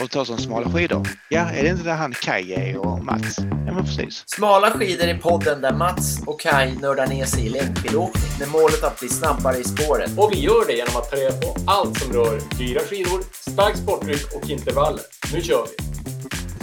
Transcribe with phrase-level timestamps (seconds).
[0.00, 1.08] och tar som smala skidor.
[1.28, 3.38] Ja, är det inte där han Kaj är och Mats?
[3.38, 4.24] Ja, men precis.
[4.26, 8.84] Smala skidor i podden där Mats och Kai nördar ner sig i längdskidåkning med målet
[8.84, 10.10] att bli snabbare i spåret.
[10.18, 13.20] Och vi gör det genom att ta reda på allt som rör dyra skidor,
[13.50, 15.02] stark sporttryck och intervaller.
[15.32, 15.84] Nu kör vi!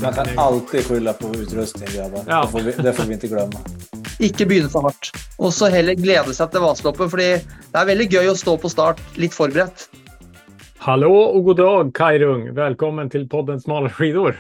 [0.02, 2.24] Man kan alltid skylla på utrustning grabbar.
[2.28, 2.42] Ja.
[2.42, 3.60] Det, får vi, det får vi inte glömma.
[4.20, 5.12] Ikke begynne for hardt.
[5.38, 8.70] Og så heller glede seg til Vasaloppet, fordi det er veldig gøy å stå på
[8.70, 9.88] start litt forberedt.
[10.84, 12.54] Hallå och god dag Kaj Rung!
[12.54, 14.36] Välkommen till podden Smala skidor.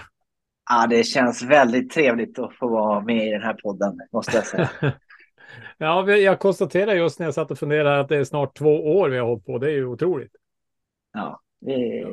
[0.69, 4.45] Ja, det känns väldigt trevligt att få vara med i den här podden, måste jag
[4.45, 4.69] säga.
[5.77, 9.09] Ja, jag konstaterar just när jag satt och funderade att det är snart två år
[9.09, 9.57] vi har hållit på.
[9.57, 10.31] Det är ju otroligt.
[11.13, 12.05] Ja, det...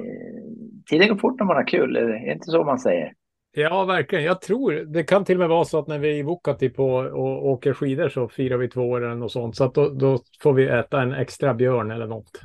[0.90, 3.12] Tiden går fort när man har kul, är det inte så man säger?
[3.52, 4.24] Ja, verkligen.
[4.24, 6.68] Jag tror det kan till och med vara så att när vi är i Vuokatti
[6.68, 9.56] på och åker skidor så firar vi två år eller något sånt.
[9.56, 12.42] Så att då, då får vi äta en extra björn eller något.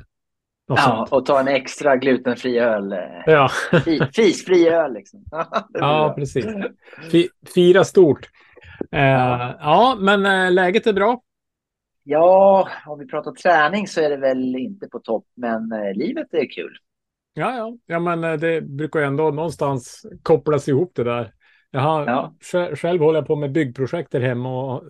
[0.66, 2.92] Ja, och ta en extra glutenfri öl.
[2.92, 3.48] eh, Ja.
[3.84, 5.24] fi- Fisfri öl liksom.
[5.72, 6.46] Ja, precis.
[7.10, 8.28] Fi- Fira stort.
[8.92, 9.00] Eh,
[9.60, 11.20] ja, men eh, läget är bra.
[12.02, 16.34] Ja, om vi pratar träning så är det väl inte på topp, men eh, livet
[16.34, 16.76] är kul.
[17.34, 21.32] Ja, ja, ja, men det brukar ju ändå någonstans kopplas ihop det där.
[21.70, 22.34] Jag har, Ja.
[22.52, 24.82] själv, själv håller jag på med byggprojekt där hemma och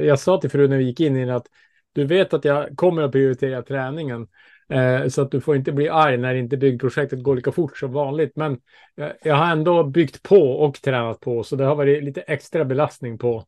[0.00, 1.46] jag sa till frun när vi gick in i det att
[1.92, 4.28] du vet att jag kommer att prioritera träningen.
[4.70, 7.92] Eh, så att du får inte bli arg när inte byggprojektet går lika fort som
[7.92, 8.36] vanligt.
[8.36, 8.58] Men
[8.94, 12.64] jag, jag har ändå byggt på och tränat på så det har varit lite extra
[12.64, 13.44] belastning på,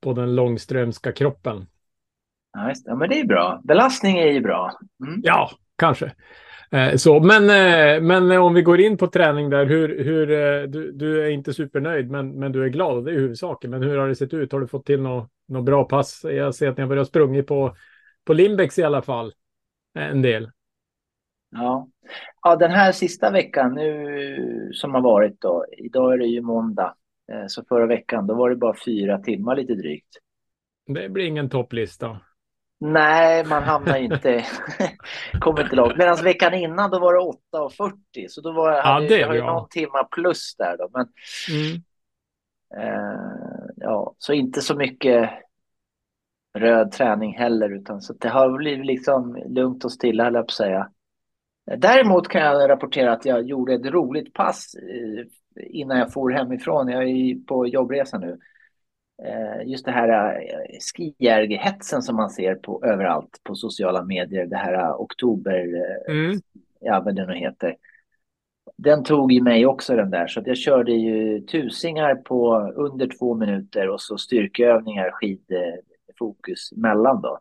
[0.00, 1.66] på den långströmska kroppen.
[2.52, 2.90] Ja, just det.
[2.90, 3.60] ja, men det är bra.
[3.64, 4.72] Belastning är ju bra.
[5.06, 5.20] Mm.
[5.24, 6.12] Ja, kanske.
[6.70, 10.62] Eh, så, men, eh, men om vi går in på träning där, hur, hur, eh,
[10.62, 13.70] du, du är inte supernöjd, men, men du är glad, det är huvudsaken.
[13.70, 14.52] Men hur har det sett ut?
[14.52, 16.20] Har du fått till något nå bra pass?
[16.24, 17.76] Jag ser att ni har börjat sprunga på,
[18.24, 19.32] på Limbex i alla fall.
[19.94, 20.50] Eh, En del.
[21.50, 21.88] Ja.
[22.42, 26.94] ja, den här sista veckan nu som har varit då, idag är det ju måndag,
[27.32, 30.08] eh, så förra veckan då var det bara fyra timmar lite drygt.
[30.86, 32.20] Det blir ingen topplista.
[32.80, 34.44] Nej, man hamnar inte,
[35.40, 35.96] kommer inte långt.
[35.96, 37.20] Medan veckan innan då var det
[37.58, 40.88] 8.40, så då var Ja, hade, det jag någon timma plus där då.
[40.92, 41.06] Men
[41.50, 41.82] Mm.
[42.76, 45.30] eh, ja, så inte så mycket
[46.54, 50.50] röd träning heller, utan så det har blivit liksom lugnt och stilla, höll jag på
[50.50, 50.88] att säga.
[51.78, 55.24] Däremot kan jag rapportera att jag gjorde ett roligt pass eh,
[55.66, 56.88] innan jag for hemifrån.
[56.88, 58.38] Jag är på jobbresa nu.
[59.22, 64.46] Eh, Just det här eh, skijärgehetsen som man ser på överallt på sociala medier.
[64.46, 65.66] Det här oktober,
[66.08, 66.40] Mm.
[66.80, 67.76] ja vad det nu heter.
[68.76, 73.08] Den tog ju mig också den där, så att jag körde ju tusingar på under
[73.18, 75.10] två minuter och så styrkeövningar,
[76.18, 77.38] skidfokus emellan då.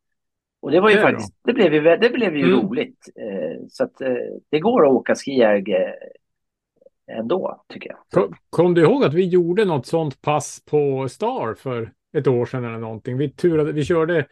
[0.62, 2.60] Och det var ju Det faktiskt, det blev ju, det blev ju Mm.
[2.60, 3.06] roligt.
[3.16, 4.14] Eh, Så att eh,
[4.52, 5.94] det går att åka skijärge
[7.12, 8.34] ändå, tycker jag.
[8.50, 12.66] Kom, du ihåg att vi gjorde något sånt pass på Star för ett år sedan
[12.66, 13.18] eller någonting?
[13.18, 14.26] Vi, turade, vi körde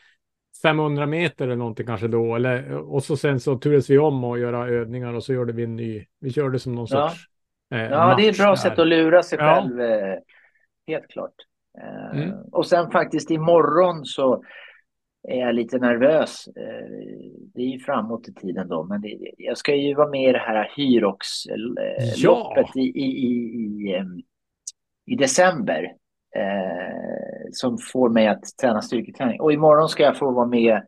[0.62, 2.36] 500 meter eller någonting kanske då.
[2.36, 5.64] Eller, och så sen så turades vi om och göra övningar och så gjorde vi
[5.64, 6.06] en ny.
[6.20, 7.10] Vi körde som någon Ja.
[7.10, 7.26] sorts
[7.74, 8.82] eh, Ja, det är ett bra match sätt där.
[8.82, 9.56] att lura sig Ja.
[9.56, 9.82] själv.
[9.82, 10.16] eh,
[10.88, 11.34] Helt klart.
[11.80, 12.32] Eh, Mm.
[12.52, 14.44] Och sen faktiskt imorgon så
[15.28, 16.48] är jag lite nervös.
[16.48, 16.88] Eh,
[17.54, 20.34] Det är ju framåt i tiden då, men det, jag ska ju vara med i
[20.34, 22.82] det här Hyrox-loppet Ja.
[22.82, 24.22] i, i, i, i, em,
[25.06, 25.84] i december.
[26.36, 29.42] Eh, som får mig att träna styrketräning.
[29.42, 30.82] Och imorgon ska jag få vara med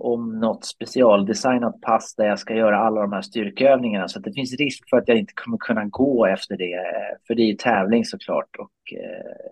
[0.00, 4.08] om något specialdesignat pass där jag ska göra alla de här styrkeövningarna.
[4.08, 6.80] Så att det finns risk för att jag inte kommer kunna gå efter det.
[7.26, 8.56] För det är ju tävling såklart.
[8.58, 9.50] Och, eh,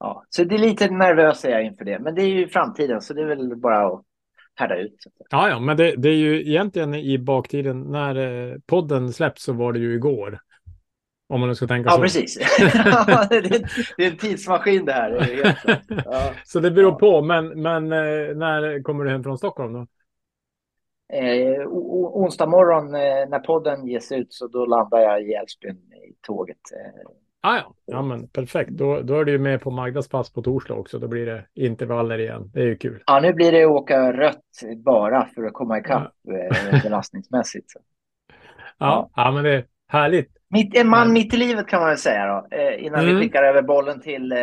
[0.00, 0.24] ja.
[0.28, 1.98] Så det är lite nervös är jag inför det.
[1.98, 4.02] Men det är ju framtiden så det är väl bara att
[4.54, 4.96] härda ut.
[5.30, 9.52] Ja, ja, men det, det är ju egentligen i baktiden när eh, podden släpps så
[9.52, 10.40] var det ju igår.
[11.28, 12.02] Om man nu ska tänka Ja, så.
[12.02, 12.38] precis.
[12.58, 13.62] det, är,
[13.96, 15.10] det är en tidsmaskin det här.
[15.10, 15.56] Det.
[16.04, 16.32] Ja.
[16.44, 16.98] Så det beror Ja.
[16.98, 19.86] på, men, men eh, när kommer du hem från Stockholm då?
[21.12, 26.14] Eh, onsdag morgon eh, när podden ges ut så då landar jag i Älvsbyn i
[26.20, 26.56] tåget.
[26.72, 27.10] Eh,
[27.42, 28.70] Ah, ja, ja, men perfekt.
[28.70, 30.98] Då, då är du med på Magdas pass på torsdag också.
[30.98, 32.50] Då blir det intervaller igen.
[32.54, 33.02] Det är ju kul.
[33.06, 34.40] Ja, nu blir det åka rött
[34.84, 36.12] bara för att komma ikapp
[36.72, 37.70] eh, belastningsmässigt.
[37.70, 37.78] Så.
[38.78, 39.30] Ja, ja.
[39.30, 40.30] men det är härligt.
[40.50, 43.14] Mitt, en man mitt i livet kan man väl säga då, eh, innan Mm.
[43.16, 44.38] vi skickar över bollen till eh,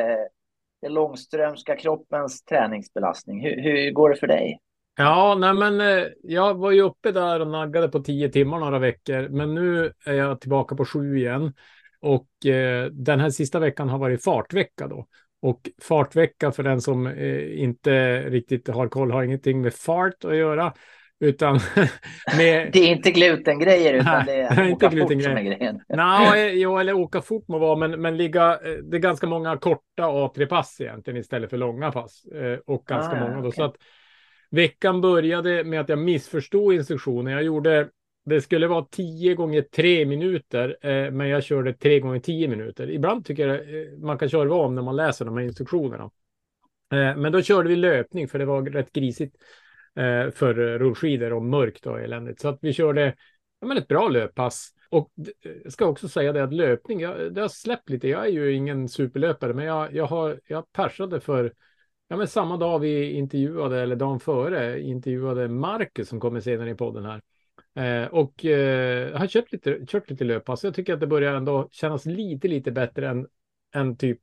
[0.81, 3.43] den långströmska kroppens träningsbelastning.
[3.43, 4.59] Hur, hur går det för dig?
[4.97, 8.79] Ja, nej, men eh, jag var ju uppe där och naggade på tio timmar några
[8.79, 11.53] veckor, men nu är jag tillbaka på sju igen.
[12.01, 15.07] Och eh, den här sista veckan har varit fartvecka då.
[15.41, 20.35] Och fartvecka för den som eh, inte riktigt har koll har ingenting med fart att
[20.35, 20.73] göra.
[21.19, 21.59] Utan
[22.37, 22.69] med...
[22.73, 25.81] Det är inte glutengrejer utan Nej, det är är inte åka fort som är grejen.
[25.89, 29.57] Nej, jo, eller åka fort må vara, men, men ligga, eh, det är ganska många
[29.57, 32.25] korta A3-pass egentligen istället för långa pass.
[32.25, 33.47] Eh, Och ganska Ah, många då.
[33.47, 33.51] okej.
[33.51, 33.75] Så att
[34.51, 37.33] veckan började med att jag missförstod instruktionen.
[37.33, 37.89] Jag gjorde,
[38.29, 42.89] det skulle vara 10 gånger 3 minuter, eh, men jag körde 3 gånger 10 minuter.
[42.89, 46.03] Ibland tycker jag eh, man kan köra om när man läser de här instruktionerna.
[46.91, 49.35] Eh, Men då körde vi löpning för det var rätt grisigt
[49.95, 52.39] eh, för rullskidor och mörkt och eländigt.
[52.39, 53.15] Så att vi körde
[53.59, 54.73] ja, men ett bra löppass.
[54.89, 55.11] Och
[55.63, 58.07] jag ska också säga det att löpning, jag, det har släppt lite.
[58.07, 61.53] Jag är ju ingen superlöpare, men jag, jag, har, jag persade för,
[62.07, 66.75] ja men samma dag vi intervjuade, eller dagen före, intervjuade Marcus som kommer senare i
[66.75, 67.21] podden här.
[67.77, 70.51] Eh, och eh, jag har kört lite, kört lite löppass.
[70.51, 73.27] Alltså jag tycker att det börjar ändå kännas lite, lite bättre än,
[73.75, 74.19] än typ,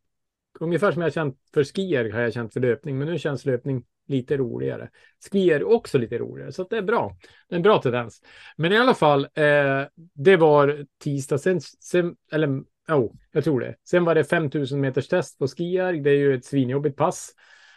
[0.60, 3.84] ungefär som jag känt för skier har jag känt för löpning, men nu känns löpning
[4.06, 4.90] lite roligare.
[5.30, 7.16] Skier är också lite roligare, så att det är bra.
[7.48, 8.22] Det är en bra tendens.
[8.56, 9.82] Men i alla fall, eh,
[10.14, 12.48] det var tisdag, sen, sen eller
[12.88, 13.74] oh, jag tror det.
[13.88, 15.92] Sen var det 5000 meters test på skier.
[15.92, 17.30] Det är ju ett svinjobbigt pass.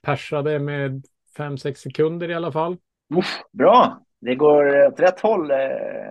[0.03, 1.05] Persade med
[1.37, 2.77] 5-6 sekunder i alla fall.
[3.15, 5.51] Uff, bra, det går åt rätt håll.
[5.51, 5.57] eh,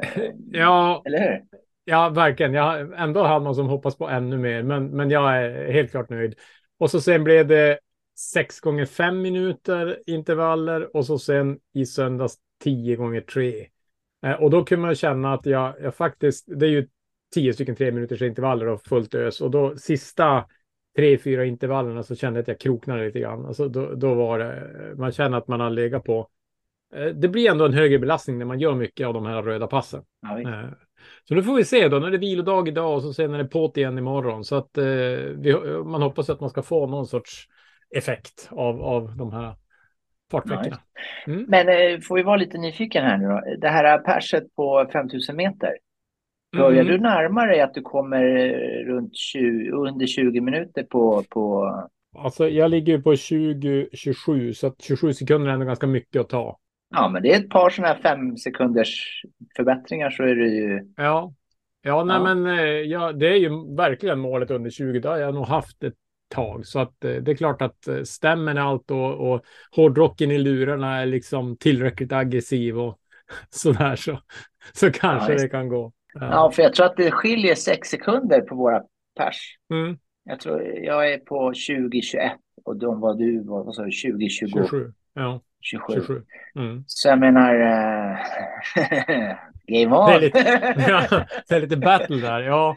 [0.53, 1.43] Ja, Eller hur?
[1.85, 2.55] ja, verkligen.
[2.55, 6.11] Jag ändå hade man som hoppas på ännu mer, men, men jag är helt klart
[6.11, 6.35] nöjd.
[6.79, 7.79] Och så sen blev det
[8.19, 13.67] 6 gånger 5 minuter intervaller och så sen i söndags 10 gånger 3.
[14.27, 16.89] Eh, och då kunde man känna att jag, jag faktiskt, det är ju
[17.35, 20.45] 10 stycken 3 minuters intervaller och fullt ös och då sista
[20.97, 23.47] tre, fyra intervallerna så kände jag att jag kroknade lite grann.
[23.47, 26.29] Alltså då, då var det, man känner att man har legat på.
[26.95, 29.67] Eh, Det blir ändå en högre belastning när man gör mycket av de här röda
[29.67, 30.03] passen.
[30.23, 30.41] Ja.
[30.41, 30.69] Eh,
[31.25, 33.39] Så nu får vi se då, när det är vilodag idag och så sen är
[33.39, 34.45] det på't igen imorgon.
[34.45, 34.85] Så att eh,
[35.37, 35.55] vi,
[35.85, 37.49] man hoppas att man ska få någon sorts
[37.97, 39.55] effekt av, av de här
[40.31, 40.79] fartveckorna.
[41.27, 41.45] Mm.
[41.49, 43.43] Men eh, får vi vara lite nyfiken här nu då.
[43.61, 45.71] Det här perset på 5000 meter.
[46.57, 46.87] Börjar Mm.
[46.87, 51.73] du närma dig att du kommer eh, runt 20, under 20 minuter på, på...
[52.19, 56.59] Alltså jag ligger på 20-27 så att 27 sekunder är ändå ganska mycket att ta.
[56.97, 59.23] Ja, men det är ett par sådana här fem sekunders
[59.57, 60.81] förbättringar så är det ju...
[60.97, 61.35] Ja,
[61.83, 62.35] ja, nej, Ja.
[62.35, 65.01] men eh, ja, det är ju verkligen målet under 20.
[65.01, 65.95] Det har jag nog haft ett
[66.29, 66.67] tag.
[66.67, 70.39] Så att eh, det är klart att eh, stämmen är allt och, och hårdrocken i
[70.39, 72.99] lurarna är liksom tillräckligt aggressiv och
[73.51, 74.19] sådär så,
[74.73, 75.45] så kanske visst.
[75.45, 75.93] det kan gå.
[76.21, 78.83] Ja, för jag tror att det skiljer sex sekunder på våra
[79.19, 79.57] pers.
[79.73, 82.33] Mm, Jag tror jag är på 2021
[82.65, 84.93] och de var du, vad vad sa du, 2020, 27.
[85.15, 85.41] Ja,
[85.71, 85.93] 27.
[85.95, 86.23] 27.
[86.57, 86.85] Mm.
[86.87, 88.17] Så jag menar, eh,
[89.67, 90.07] game on.
[90.11, 90.75] Det är lite-
[91.11, 92.41] Ja, det är lite battle där.
[92.41, 92.77] Ja,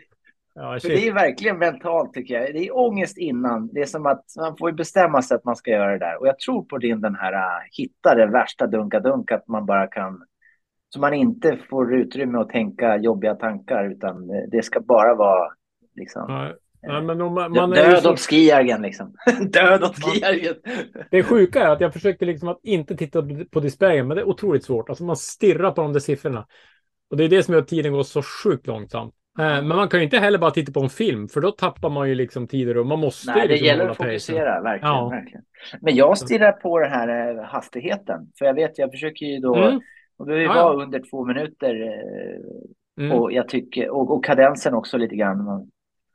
[0.56, 2.53] ja För det är verkligen mentalt tycker jag.
[2.53, 3.69] Det är ångest innan.
[3.74, 6.19] Det är som att man får bestämma sig att man ska göra det där.
[6.21, 9.88] Och jag tror på din den här uh, hitta det värsta dunka-dunk att man bara
[9.88, 10.24] kan
[10.94, 15.50] så man inte får utrymme att tänka jobbiga tankar utan det ska bara vara
[15.95, 19.14] liksom Ja, ja, men om man, man död åt skijärgen liksom.
[19.50, 20.56] död åt skijärgen.
[21.12, 24.28] det sjuka är att jag försökte liksom att inte titta på displayen, men det är
[24.28, 24.90] otroligt svårt.
[24.90, 26.46] Alltså man stirrar på de där siffrorna.
[27.12, 29.14] Och det är det som gör att tiden går så sjukt långsamt.
[29.40, 31.90] Eh, Men man kan ju inte heller bara titta på en film, för då tappar
[31.90, 35.10] man ju liksom tider och man måste Nej, det liksom gäller att fokusera, verkligen, Ja.
[35.10, 35.44] verkligen.
[35.82, 38.32] Men jag stirrar på den här eh, hastigheten.
[38.40, 39.80] För jag vet, jag försöker ju då, Mm.
[40.18, 40.84] och vi Ja, var ja.
[40.84, 43.12] under två minuter eh, Mm.
[43.12, 45.70] och jag tycker, och, och kadensen också lite grann.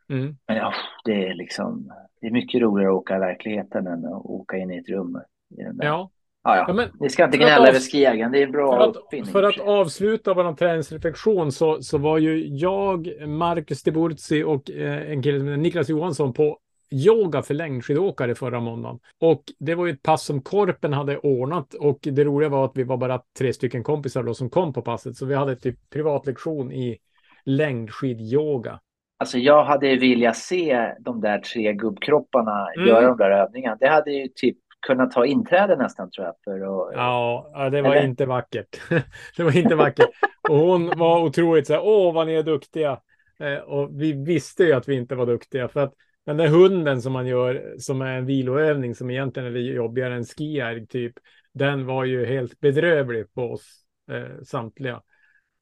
[0.09, 0.37] Mm.
[0.49, 0.73] Men ja,
[1.05, 4.71] det är liksom, det är mycket roligare att åka i verkligheten än att åka in
[4.71, 5.21] i ett rum.
[5.59, 5.87] I den där.
[5.87, 6.11] Ja.
[6.47, 6.65] Ja, ja.
[6.69, 9.33] ja, men Ni ska inte gnälla över skijägaren, det är en bra För att, uppfinning.
[9.33, 15.23] för att avsluta vår träningsreflektion så, så var ju jag, Marcus Deburzi och eh, en
[15.23, 16.59] kille som heter Niklas Johansson på
[16.91, 18.99] yoga för längdskidåkare förra måndagen.
[19.21, 22.73] Och det var ju ett pass som Korpen hade ordnat och det roliga var att
[22.77, 25.17] vi var bara tre stycken kompisar då som kom på passet.
[25.17, 26.99] Så vi hade typ privatlektion i
[27.45, 28.81] längdskidyoga.
[29.25, 32.89] Alltså jag hade velat se de där tre gubbkropparna Mm.
[32.89, 33.77] göra de där övningarna.
[33.81, 36.35] Det hade ju typ kunnat ta inträde nästan tror jag.
[36.45, 38.05] För att, Ja, det var Eller?
[38.05, 38.81] inte vackert.
[39.37, 40.11] det var inte vackert.
[40.49, 43.01] Och hon var otroligt så här, åh vad ni är duktiga.
[43.41, 45.93] Eh, och vi visste ju att vi inte var duktiga för att
[46.27, 50.25] den där hunden som man gör som är en viloövning som egentligen är jobbigare än
[50.25, 51.13] skijärg typ.
[51.55, 55.01] Den var ju helt bedrövlig på oss eh, samtliga.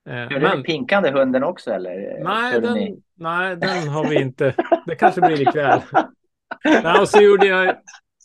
[0.09, 2.25] Eh, Körde ni pinkande hunden också eller?
[2.25, 4.54] Nej den, ni- nej, den har vi inte.
[4.87, 5.80] Det kanske blir ikväll.
[6.64, 7.76] nej, och så gjorde jag,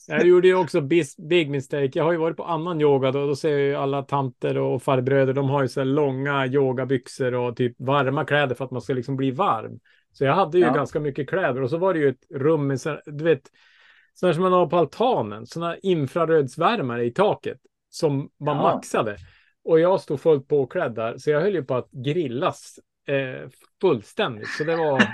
[0.07, 0.81] jag gjorde ju också
[1.29, 1.89] big mistake.
[1.93, 3.27] Jag har ju varit på annan yoga då.
[3.27, 5.33] Då ser jag ju alla tanter och farbröder.
[5.33, 8.93] De har ju så här långa yogabyxor och typ varma kläder för att man ska
[8.93, 9.79] liksom bli varm.
[10.11, 10.73] Så jag hade ju Ja.
[10.73, 13.41] ganska mycket kläder och så var det ju ett rum med så du vet,
[14.13, 15.45] sådana som man har på altanen.
[15.45, 17.57] Sådana infrarödsvärmare i taket
[17.89, 18.63] som man Ja.
[18.63, 19.17] maxade.
[19.67, 23.49] Och jag stod fullt påklädd där, så jag höll ju på att grillas eh,
[23.81, 24.49] fullständigt.
[24.49, 25.03] Så det var...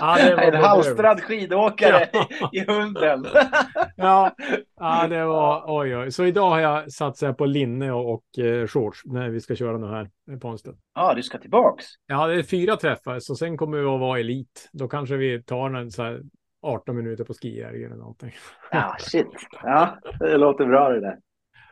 [0.00, 2.50] Ja, det var en halstrad skidåkare ja.
[2.52, 3.26] i, hunden.
[3.96, 4.34] ja,
[4.80, 6.10] ja, det var oj, oj.
[6.10, 9.78] Så idag har jag satsat på linne och, och eh, shorts när vi ska köra
[9.78, 10.78] nu här på en stund.
[10.94, 11.84] Ja, du ska tillbaks.
[12.06, 14.68] Ja, det är fyra träffar, så sen kommer vi att vara elit.
[14.72, 16.22] Då kanske vi tar en så här
[16.62, 18.32] 18 minuter på skijärg eller någonting.
[18.70, 19.28] Ja, shit.
[19.62, 21.18] Ja, det låter bra det där.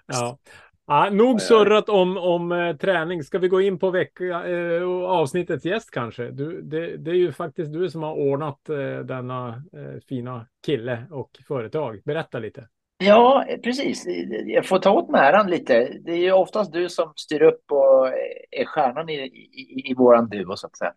[0.06, 0.38] Ja.
[0.86, 3.22] Ja, nog surrat om, om eh, träning.
[3.22, 6.30] Ska vi gå in på vecka, eh, avsnittets gäst kanske?
[6.30, 11.04] Du, det, det, är ju faktiskt du som har ordnat eh, denna eh, fina kille
[11.10, 12.00] och företag.
[12.04, 12.68] Berätta lite.
[12.98, 14.04] Ja, precis.
[14.46, 15.98] Jag får ta åt mig äran lite.
[16.00, 18.08] Det är ju oftast du som styr upp och
[18.50, 20.92] är stjärnan i, i, i våran duo så att säga.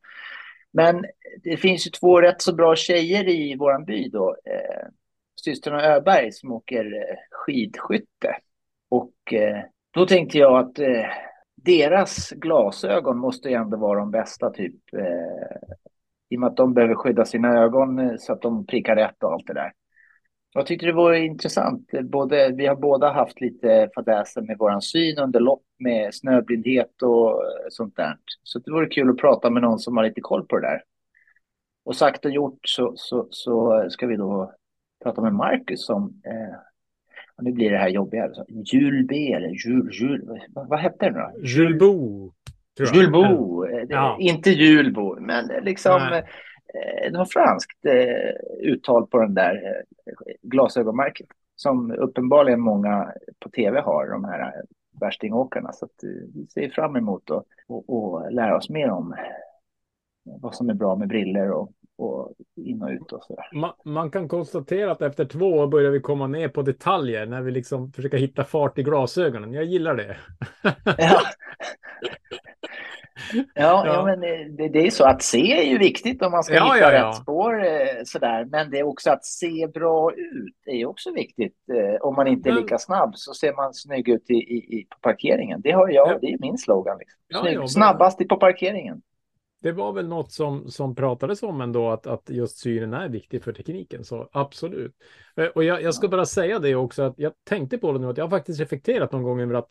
[0.71, 1.05] Men
[1.43, 4.35] det finns ju två rätt så bra tjejer i våran by då.
[4.45, 4.87] Eh,
[5.41, 8.37] systrarna Öberg som åker eh, skidskytte.
[8.89, 9.63] Och eh,
[9.97, 11.05] då tänkte jag att eh,
[11.55, 14.93] deras glasögon måste ju ändå vara de bästa typ.
[14.93, 15.67] Eh,
[16.29, 19.23] I och med att de behöver skydda sina ögon eh, så att de prickar rätt
[19.23, 19.71] och allt det där.
[20.53, 21.91] Jag tyckte det var intressant.
[22.03, 27.29] Både, vi har båda haft lite fadäser med vår syn under lopp med snöblindhet och
[27.29, 28.17] eh, sånt där.
[28.43, 30.83] Så det vore kul att prata med någon som har lite koll på det där.
[31.85, 34.53] Och sagt och gjort så, så, så ska vi då
[35.03, 36.57] prata med Marcus som eh,
[37.41, 38.29] nu blir det här jobbiga.
[38.47, 41.47] Jules B eller Jules, Jules vad, vad hette nu då?
[41.47, 42.31] Jules Bo.
[42.79, 44.17] Jules Bo, eh, ja.
[44.19, 46.23] inte Julbo, men liksom Nej.
[46.73, 49.83] Eh, det var franskt eh, uttal på den där
[50.41, 54.53] glasögonmärket som uppenbarligen många på tv har, de här
[55.01, 55.73] värstingåkarna.
[55.73, 56.03] Så att
[56.33, 59.15] vi ser fram emot att och, och lära oss mer om
[60.23, 64.11] vad som är bra med briller och och in och ut och så man, man,
[64.11, 67.91] kan konstatera att efter två år börjar vi komma ner på detaljer när vi liksom
[67.91, 69.53] försöker hitta fart i glasögonen.
[69.53, 70.17] Jag gillar det.
[70.97, 71.21] ja.
[73.33, 73.85] Ja, ja.
[73.85, 74.19] ja, men
[74.55, 77.09] det, det, är så att se är ju viktigt om man ska ja, hitta ja,
[77.09, 78.45] rätt spår eh, sådär.
[78.45, 81.55] Men det är också att se bra ut är också viktigt.
[81.73, 84.97] Eh, om man inte är lika snabb så ser man snygg ut i, i, på
[85.01, 85.61] parkeringen.
[85.61, 86.97] Det har jag, det är min slogan.
[86.97, 87.41] Liksom.
[87.41, 89.01] Snygg, snabbast på parkeringen
[89.61, 93.43] det var väl något som, som pratades om ändå, att, att just synen är viktig
[93.43, 94.03] för tekniken.
[94.03, 94.95] Så absolut.
[95.35, 98.07] Eh, och jag, jag ska bara säga det också, att jag tänkte på det nu,
[98.07, 99.69] att jag har faktiskt reflekterat någon gång över att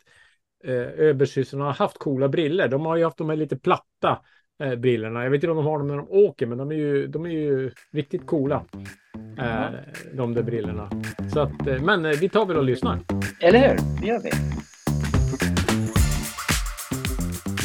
[0.63, 2.67] eh, öbersystrarna har haft coola briller.
[2.67, 4.21] De har ju haft de här lite platta
[4.63, 5.23] eh, brillorna.
[5.23, 7.25] Jag vet inte om de har dem när de åker, men de är ju, de
[7.25, 8.65] är ju riktigt coola.
[9.37, 9.69] Eh,
[10.13, 10.89] de där brillorna.
[11.33, 12.99] Så att, eh, men eh, vi tar väl och lyssnar.
[13.41, 14.01] Eller hur?
[14.01, 14.29] Det gör vi.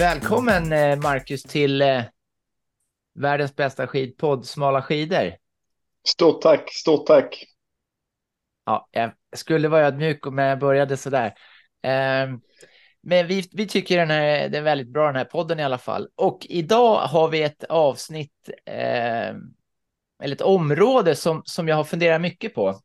[0.03, 2.03] Välkommen eh, Marcus till eh,
[3.15, 5.33] världens bästa skidpodd Smala skidor.
[6.09, 7.45] Stort tack, stort tack.
[8.67, 11.35] Ja, jag skulle vara ödmjuk men jag började sådär.
[11.83, 12.41] Ehm,
[13.03, 15.79] men vi, vi tycker den här, det är väldigt bra den här podden i alla
[15.79, 16.09] fall.
[16.15, 19.37] Och idag har vi ett avsnitt, ehm,
[20.23, 22.81] eller ett område som, som jag har funderat mycket på.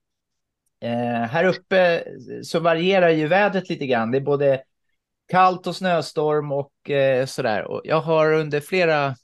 [0.82, 2.04] Ehm, här uppe
[2.44, 4.12] så varierar ju vädret lite grann.
[4.12, 4.64] Det är både
[5.28, 7.64] kallt och snöstorm och eh, sådär.
[7.64, 9.16] Och jag har under flera,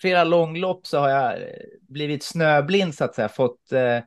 [0.00, 1.48] flera långlopp så har jag eh,
[1.88, 3.98] blivit snöblind så att säga, fått eh,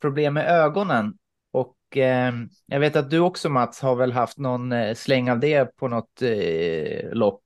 [0.00, 1.14] problem med ögonen.
[1.52, 2.32] Och eh,
[2.66, 5.88] jag vet att du också Mats har väl haft någon eh, släng av det på
[5.88, 7.42] något eh, lopp.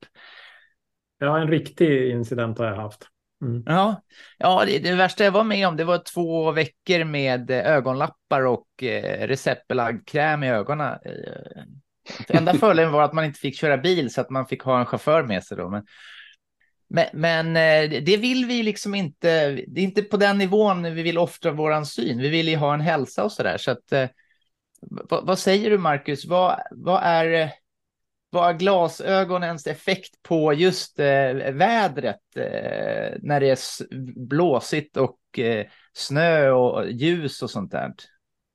[1.19, 3.09] Ja, en riktig incident har jag haft.
[3.43, 3.63] Mm.
[3.67, 4.03] Ja,
[4.39, 8.83] ja det, det, värsta jag var med om det var två veckor med ögonlappar och
[8.83, 10.99] eh, receptbelagd kräm i ögonen.
[12.29, 14.87] Enda fördelen var att man inte fick köra bil så att man fick ha en
[14.87, 15.69] chaufför med sig då.
[15.69, 15.85] Men,
[16.89, 19.51] men, men eh, det vill vi liksom inte.
[19.51, 22.19] Det är inte på den nivån vi vill offra våran syn.
[22.19, 23.59] Vi vill ju ha en hälsa och så där.
[23.59, 24.09] Så att, eh,
[24.81, 26.25] vad, vad säger du Marcus?
[26.27, 27.53] Vad, vad är
[28.31, 33.59] vad är glasögonens effekt på just eh, vädret eh, när det är
[34.29, 37.93] blåsigt och eh, snö och ljus och sånt där?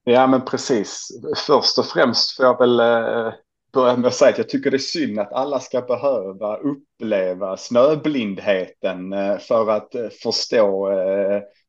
[0.04, 1.08] Ja, men precis.
[1.48, 3.34] Först och främst får jag väl eh,
[3.74, 7.58] börja med att säga att jag tycker det är synd att alla ska behöva uppleva
[7.58, 10.90] snöblindheten eh, för att eh, förstå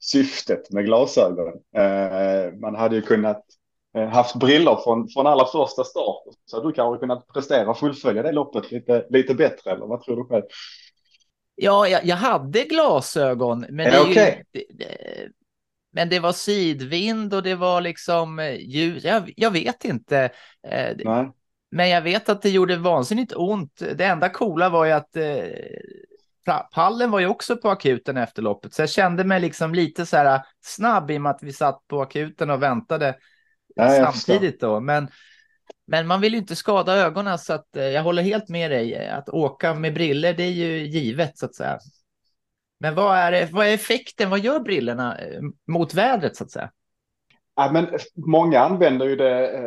[0.01, 1.53] syftet med glasögon.
[2.61, 3.45] Man hade ju kunnat
[4.13, 6.23] haft briller från, från allra första start.
[6.45, 10.17] Så du kanske kunnat prestera och fullfölja det loppet lite, lite bättre, eller vad tror
[10.17, 10.43] du själv?
[11.55, 14.35] Ja, jag, jag hade glasögon, men det, okay.
[14.53, 14.97] ju, det,
[15.95, 19.05] men det var sidvind och det var liksom ljus.
[19.05, 20.31] Jag, jag vet inte.
[21.05, 21.31] Nej.
[21.71, 23.83] Men jag vet att det gjorde vansinnigt ont.
[23.97, 25.45] Det enda coola var ju att eh,
[26.75, 28.75] pallen var ju också på akuten efter loppet.
[28.75, 31.87] Så jag kände mig liksom lite så här snabb i och med att vi satt
[31.89, 33.17] på akuten och väntade
[33.75, 34.81] ja, samtidigt då.
[34.81, 35.09] Men
[35.87, 39.09] Men man vill ju inte skada ögonen så att eh, jag håller helt med dig.
[39.09, 41.79] Att åka med briller det är ju givet så att säga.
[42.85, 44.31] Men vad är, vad är effekten?
[44.31, 46.71] Vad gör brillorna eh, mot vädret så att säga?
[47.57, 47.87] Ja, men
[48.27, 49.63] många använder ju det eh,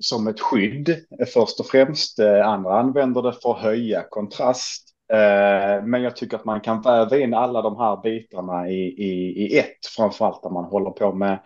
[0.00, 2.18] som ett skydd eh, först och främst.
[2.18, 4.88] Eh, andra använder det för att höja kontrast.
[5.12, 9.44] Eh, men jag tycker att man kan väva in alla de här bitarna i, i,
[9.44, 11.38] i ett, framförallt när man håller på med,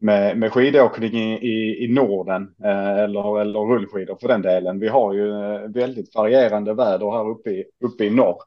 [0.00, 4.78] med, med skidåkning i, i, i Norden eh, eller, eller rullskidor för den delen.
[4.80, 5.28] Vi har ju
[5.68, 8.42] väldigt varierande väder här uppe i, uppe i norr.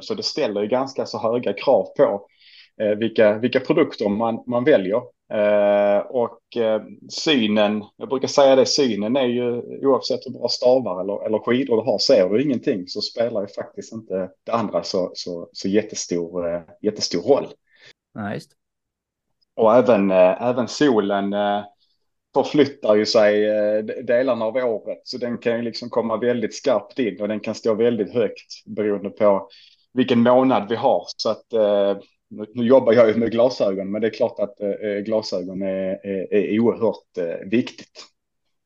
[0.00, 2.26] Så det ställer ju ganska så höga krav på
[2.98, 5.02] vilka, vilka produkter man, man väljer.
[5.32, 11.00] Eh, och eh, synen, jag brukar säga det, synen är ju oavsett hur bra stavar
[11.00, 14.82] eller, eller skidor du har, ser du ingenting så spelar ju faktiskt inte det andra
[14.82, 17.46] så, så, så jättestor, eh, jättestor roll.
[18.14, 18.52] Ja, just.
[19.56, 21.62] Och även, eh, även solen eh,
[22.34, 26.98] förflyttar ju sig eh, delarna av året så den kan ju liksom komma väldigt skarpt
[26.98, 29.48] in och den kan stå väldigt högt beroende på
[29.92, 31.04] vilken månad vi har.
[31.16, 31.98] Så att eh,
[32.54, 36.34] nu, jobbar jag ju med glasögon, men det är klart att eh, glasögon är, är,
[36.34, 38.06] är oerhört viktigt.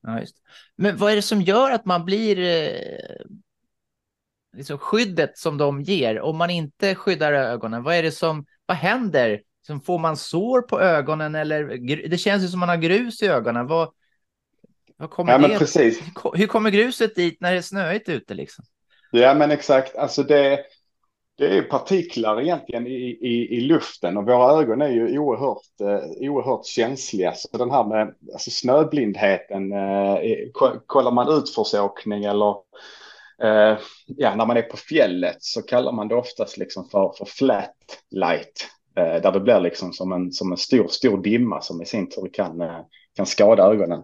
[0.01, 0.35] Ja, just.
[0.75, 2.35] Men vad är det som gör att man blir
[4.57, 7.83] liksom skyddet som de ger om man inte skyddar ögonen?
[7.83, 9.41] Vad är det som, vad händer?
[9.65, 11.63] Som får man sår på ögonen eller
[12.09, 13.67] det känns ju som man har grus i ögonen.
[13.67, 13.89] Vad,
[14.97, 15.59] vad kommer ja, det?
[15.59, 15.99] Precis.
[16.33, 18.65] Hur kommer gruset dit när det är snöigt ute liksom?
[19.11, 19.95] Ja, men exakt.
[19.95, 20.59] Alltså det,
[21.37, 26.29] det är partiklar egentligen i, i, i luften och våra ögon är ju oerhört, eh,
[26.29, 27.33] oerhört känsliga.
[27.35, 30.17] Så den här med alltså snöblindheten, eh,
[30.85, 32.55] kollar man utförsåkning eller
[33.43, 37.25] eh, ja, när man är på fjället så kallar man det oftast liksom för, för
[37.25, 37.75] flat
[38.11, 38.69] light.
[38.97, 42.09] Eh, där det blir liksom som en, som en stor, stor dimma som i sin
[42.09, 42.79] tur kan, eh,
[43.15, 43.99] kan skada ögonen.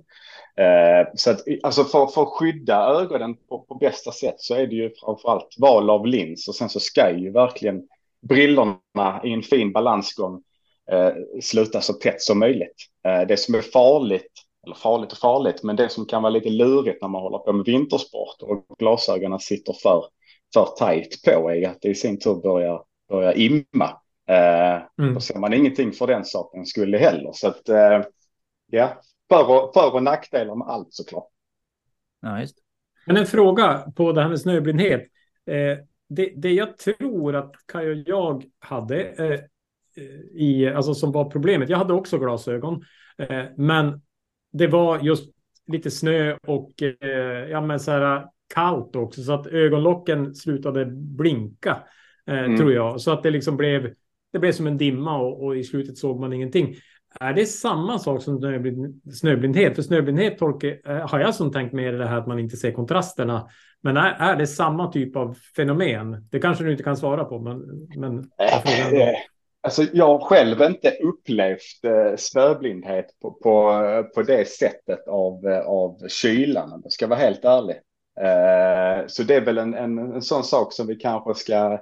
[0.58, 4.68] Eh, så att, alltså för, för att skydda ögonen på, på bästa sätt så är
[4.68, 7.82] det ju framförallt val av lins och sen så ska ju verkligen
[8.22, 10.44] brillorna i en fin balansgång
[10.92, 12.76] eh, sluta så tätt som möjligt.
[13.08, 14.32] Eh, det som är farligt,
[14.66, 17.54] eller farligt och farligt, men det som kan vara lite lurigt när man håller på
[17.54, 20.06] med vintersport och glasögonen sitter för,
[20.54, 24.01] för tajt på är att det i sin tur börjar, börjar imma.
[24.32, 25.14] Eh, mm.
[25.14, 27.32] Då ser man ingenting för den saken skulle heller.
[27.34, 28.02] Så att, eh,
[28.68, 31.28] ja, för och, för och nackdelar med allt såklart.
[32.22, 32.58] Ja, just.
[33.06, 35.02] Men en fråga på det här med snöblindhet.
[35.46, 35.78] Eh,
[36.10, 39.40] det, det jag tror att Kaj och jag hade eh,
[40.32, 41.70] i, alltså som var problemet.
[41.70, 42.84] Jag hade också glasögon,
[43.18, 44.02] eh, men
[44.52, 45.32] det var just
[45.68, 46.72] lite snö och
[47.50, 51.84] ja, men så här kallt också så att ögonlocken slutade blinka
[52.28, 52.58] mm.
[52.58, 53.94] tror jag så att det liksom blev.
[54.32, 56.76] Det blev som en dimma och, och i slutet såg man ingenting.
[57.20, 58.42] Är det samma sak som
[59.14, 59.76] snöblindhet?
[59.76, 62.72] För snöblindhet tolkar, eh, har jag som tänkt mer det här att man inte ser
[62.72, 63.50] kontrasterna.
[63.82, 66.28] Men är, är det samma typ av fenomen?
[66.32, 67.60] Det kanske du inte kan svara på, men,
[67.98, 69.16] men jag eh, eh,
[69.64, 73.84] Alltså jag har själv inte upplevt eh, snöblindhet på, på,
[74.16, 77.76] på det sättet av, av kylan, om jag ska vara helt ärlig.
[78.22, 81.80] Eh, så det är väl en, en, en sån sak som vi kanske ska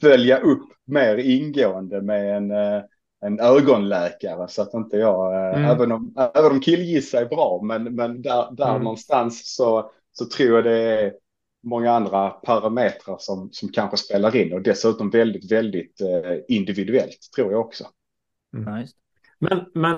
[0.00, 2.50] följa upp mer ingående med en,
[3.22, 5.70] en ögonläkare så att inte jag, eh, mm.
[5.70, 8.82] även, om, även om killgissa är bra, men, men där, där mm.
[8.82, 11.12] någonstans så, så tror jag det är
[11.62, 17.52] många andra parametrar som, som kanske spelar in och dessutom väldigt, väldigt eh, individuellt tror
[17.52, 17.84] jag också.
[18.56, 18.74] Mm.
[18.74, 18.94] Nice.
[19.38, 19.92] Men, men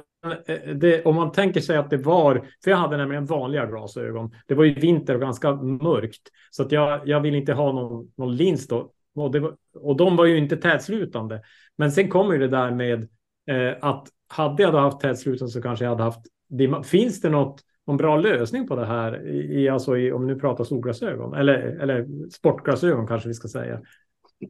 [0.47, 4.35] eh, det, om man tänker sig att det var, för jag hade nämligen vanliga glasögon.
[4.47, 8.13] Det var ju vinter och ganska mörkt så att jag, jag vill inte ha någon,
[8.17, 8.93] någon lins då.
[9.15, 11.43] Och, var, och de var ju inte tätslutande.
[11.77, 13.09] Men sen kommer ju det där med
[13.51, 16.83] eh, att hade jag då haft tätslutande så kanske jag hade haft dimma.
[16.83, 19.29] Finns det något, någon bra lösning på det här?
[19.29, 23.81] I, alltså i, om vi nu pratar solglasögon eller, eller sportglasögon kanske vi ska säga.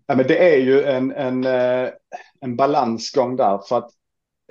[0.06, 1.90] Ja, men det är ju en, en, eh,
[2.40, 3.90] en balansgång där för att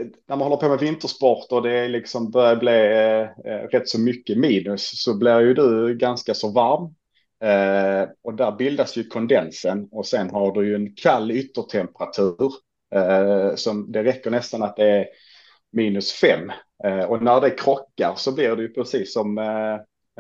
[0.02, 3.90] eh, när man håller på med vintersport och det liksom börjar bli eh, eh, rätt
[3.90, 6.96] så mycket minus så blir ju du ganska så varm.
[7.42, 12.52] Eh, och där bildas ju kondensen och sen har du ju en kall yttertemperatur
[12.96, 15.08] Eh, som det räcker nästan att det är
[15.72, 16.52] minus fem.
[16.84, 19.74] Eh, och när det krockar så blir det ju precis som eh,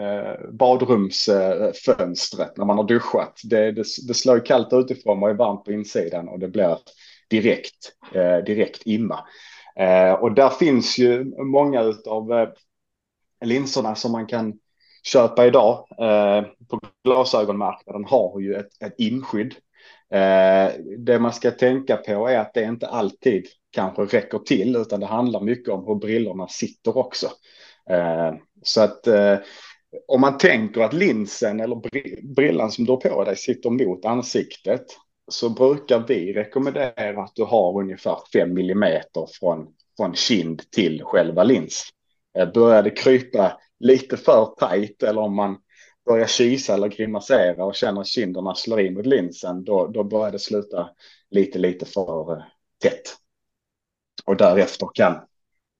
[0.05, 3.39] eh badrumsfönstret när man har duschat.
[3.43, 6.77] Det, det, det slår kallt utifrån och är varmt på insidan och det blir
[7.29, 9.19] direkt, eh, direkt imma.
[9.75, 12.53] Eh, och där finns ju många av
[13.45, 14.53] linserna som man kan
[15.03, 19.55] köpa idag eh, på glasögonmarknaden har ju ett, ett inskydd
[20.13, 24.99] Eh, det man ska tänka på är att det inte alltid kanske räcker till, utan
[24.99, 27.27] det handlar mycket om hur brillorna sitter också.
[27.89, 29.37] Eh, Så att eh,
[30.07, 31.81] om man tänker att linsen eller
[32.35, 34.85] brillan som du har på dig sitter mot ansiktet
[35.31, 41.43] så brukar vi rekommendera att du har ungefär 5 millimeter från, från kind till själva
[41.43, 41.89] lins.
[42.37, 45.57] Eh, börjar det krypa lite för tajt eller om man
[46.05, 50.39] börjar kisa eller grimasera och känner kinderna slår in mot linsen, då, då börjar det
[50.39, 50.89] sluta
[51.29, 52.43] lite, lite för uh,
[52.83, 53.15] tätt.
[54.25, 55.15] Och därefter kan...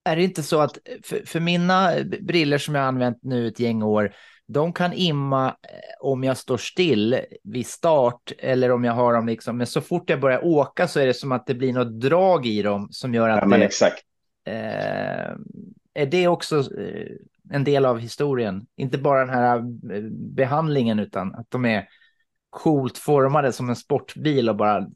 [0.04, 3.84] Är det inte så att för, för mina briller som jag använt nu ett gäng
[3.84, 4.16] år,
[4.48, 5.54] de kan imma eh,
[6.00, 10.10] om jag står still vid start eller om jag har dem liksom, men så fort
[10.10, 13.14] jag börjar åka så är det som att det blir något drag i dem som
[13.14, 13.66] gör att ja, men det...
[13.66, 14.04] Exakt.
[14.46, 15.36] Eh,
[15.94, 17.08] är det också eh,
[17.52, 18.66] en del av historien?
[18.76, 19.58] Inte bara den här
[19.94, 21.88] eh, behandlingen utan att de är
[22.50, 24.88] coolt formade som en sportbil och bara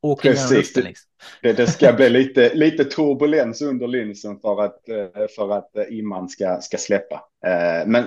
[0.00, 0.50] åker Precis.
[0.50, 0.84] genom luften.
[0.84, 1.10] Liksom.
[1.42, 6.28] Det, det, ska bli lite, lite turbulens under linsen för att, eh, för att imman
[6.28, 7.24] ska, ska släppa.
[7.86, 8.04] Men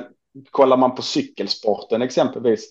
[0.51, 2.69] kollar man på cykelsporten exempelvis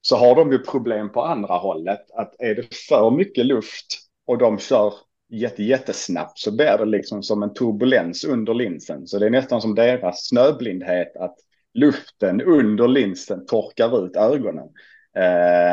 [0.00, 2.10] så har de ju problem på andra hållet.
[2.10, 3.86] Att är det för mycket luft
[4.26, 4.92] och de kör
[5.28, 9.06] jätte, jättesnabbt så blir det liksom som en turbulens under linsen.
[9.06, 11.36] Så det är nästan som deras snöblindhet att
[11.74, 14.68] luften under linsen torkar ut ögonen.
[15.16, 15.72] Eh,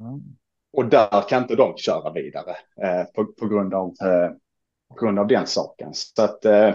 [0.00, 0.20] mm.
[0.72, 4.30] Och där kan inte de köra vidare eh, på, på, grund av, eh,
[4.88, 5.90] på grund av den saken.
[5.94, 6.74] Så att eh,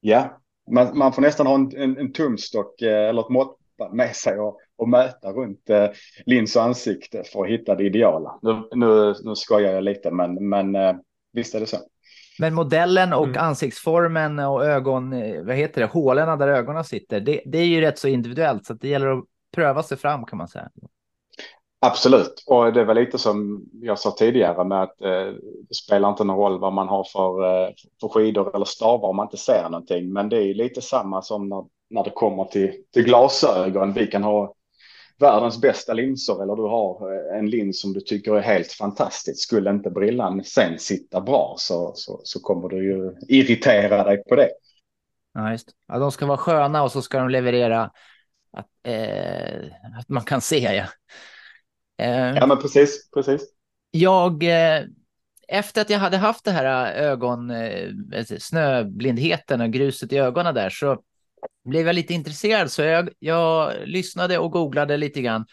[0.00, 3.58] ja, man, man, får nästan ha en, en, en tumstock eh, eller ett mått
[3.92, 5.86] med sig och, och mäta runt eh,
[6.26, 8.38] lins och ansikte för att hitta det ideala.
[8.42, 10.94] Nu, nu, nu skojar jag lite, men, men eh,
[11.32, 11.76] visst är det så.
[12.38, 13.44] Men modellen och mm.
[13.44, 17.80] ansiktsformen och ögon, eh, vad heter det, hålen där ögonen sitter, det, det är ju
[17.80, 20.68] rätt så individuellt, så det gäller att pröva sig fram kan man säga.
[21.86, 25.32] Absolut, och det var lite som jag sa tidigare med att eh,
[25.68, 29.16] det spelar inte någon roll vad man har för, eh, för skidor eller stavar om
[29.16, 30.12] man inte ser någonting.
[30.12, 33.92] Men det är lite samma som när, när det kommer till, till glasögon.
[33.92, 34.54] Vi kan ha
[35.18, 39.42] världens bästa linser eller du har eh, en lins som du tycker är helt fantastisk.
[39.42, 44.36] Skulle inte brillan sen sitta bra så, så, så kommer du ju irritera dig på
[44.36, 44.50] det.
[45.34, 47.90] Ja, just ja, De ska vara sköna och så ska de leverera
[48.52, 50.58] att, eh, att man kan se.
[50.58, 50.86] Ja.
[52.04, 53.42] Eh, ja, men precis, precis.
[53.90, 54.82] Jag, eh,
[55.48, 57.88] efter att jag hade haft det här ögon, eh,
[58.38, 61.02] snöblindheten och gruset i ögonen där så
[61.64, 65.46] blev jag lite intresserad så jag, jag lyssnade och googlade lite grann.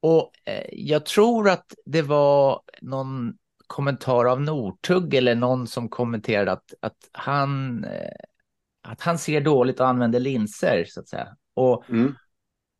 [0.00, 3.34] Och eh, jag tror att det var någon
[3.66, 8.12] kommentar av Nortugg eller någon som kommenterade att, att, han, eh,
[8.82, 11.36] att han ser dåligt och använder linser så att säga.
[11.54, 12.14] Och, mm.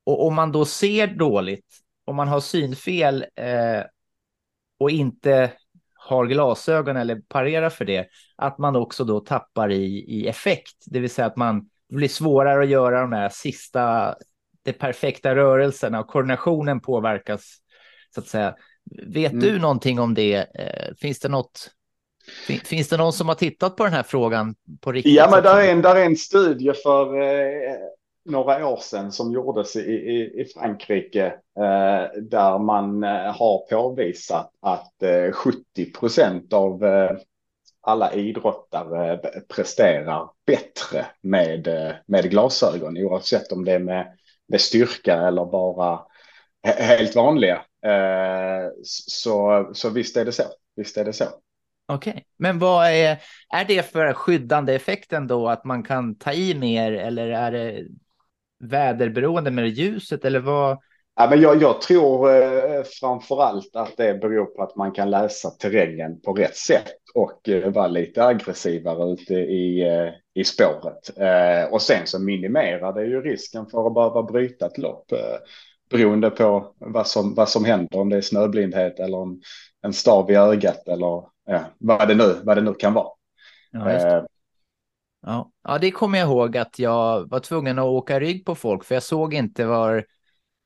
[0.04, 1.66] och om man då ser dåligt,
[2.04, 3.82] om man har synfel eh,
[4.78, 5.52] och inte
[5.94, 11.00] har glasögon eller parerar för det, att man också då tappar i, i effekt, det
[11.00, 14.14] vill säga att man det blir svårare att göra de här sista,
[14.62, 17.56] de perfekta rörelserna och koordinationen påverkas
[18.14, 18.54] så att säga.
[19.06, 19.44] Vet mm.
[19.44, 20.34] du någonting om det?
[20.34, 21.70] Eh, finns det något?
[22.64, 25.14] Finns det någon som har tittat på den här frågan på riktigt?
[25.14, 27.76] Ja, men där är en, där är en studie för eh,
[28.24, 31.26] några år sedan som gjordes i, i, i Frankrike
[31.58, 37.10] eh, där man eh, har påvisat att eh, 70 procent av eh,
[37.86, 41.68] alla idrottare presterar bättre med,
[42.06, 44.06] med glasögon oavsett om det är med,
[44.48, 46.00] med styrka eller bara
[46.62, 47.54] helt vanliga.
[47.86, 50.42] Eh, så, så visst är det så.
[50.76, 51.24] Visst är det så.
[51.88, 52.22] Okej, okay.
[52.36, 56.92] men vad är, är det för skyddande effekten då att man kan ta i mer
[56.92, 57.86] eller är det
[58.58, 60.78] väderberoende med ljuset eller vad?
[61.18, 65.10] Ja, men jag, jag tror eh, framför allt att det beror på att man kan
[65.10, 71.18] läsa terrängen på rätt sätt och eh, vara lite aggressivare ute i, eh, i spåret.
[71.18, 75.18] Eh, och sen så minimerar det ju risken för att behöva bryta ett lopp eh,
[75.90, 79.40] beroende på vad som, vad som händer, om det är snöblindhet eller om
[79.82, 83.08] en stav i ögat eller ja, vad, det nu, vad det nu kan vara.
[83.70, 84.24] Ja, eh,
[85.26, 85.50] ja.
[85.64, 88.94] ja, det kommer jag ihåg att jag var tvungen att åka rygg på folk för
[88.94, 90.04] jag såg inte var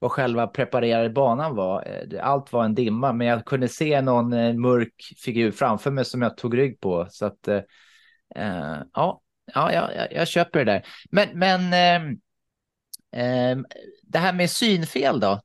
[0.01, 1.85] vad själva preparerade banan var.
[1.87, 6.05] Eh, allt var en dimma, men jag kunde se någon eh, mörk figur framför mig
[6.05, 7.07] som jag tog rygg på.
[7.11, 7.61] Så att eh,
[8.37, 9.21] eh ja,
[9.55, 10.87] ja jag, jag, köper det där.
[11.11, 12.17] Men, men eh,
[13.23, 13.59] eh,
[14.03, 15.41] det här med synfel då?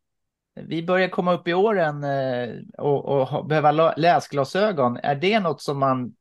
[0.56, 4.98] Vi börjar komma upp i åren eh, och, och behöva läsglasögon.
[5.04, 6.14] Är det något som man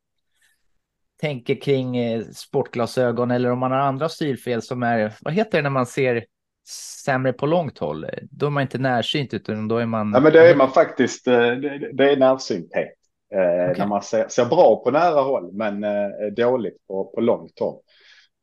[1.21, 5.71] tänker kring sportglasögon eller om man har andra synfel som är, vad heter det när
[5.71, 6.25] man ser
[7.05, 8.07] sämre på långt håll.
[8.31, 10.13] Då är man inte närsynt utan då är man.
[10.15, 11.27] Ja, men det är man faktiskt.
[11.27, 11.51] Eh,
[11.93, 12.95] det, är närsynthet.
[13.35, 13.79] Eh, okay.
[13.79, 17.81] När man ser, ser, bra på nära håll men eh, dåligt på, på långt håll.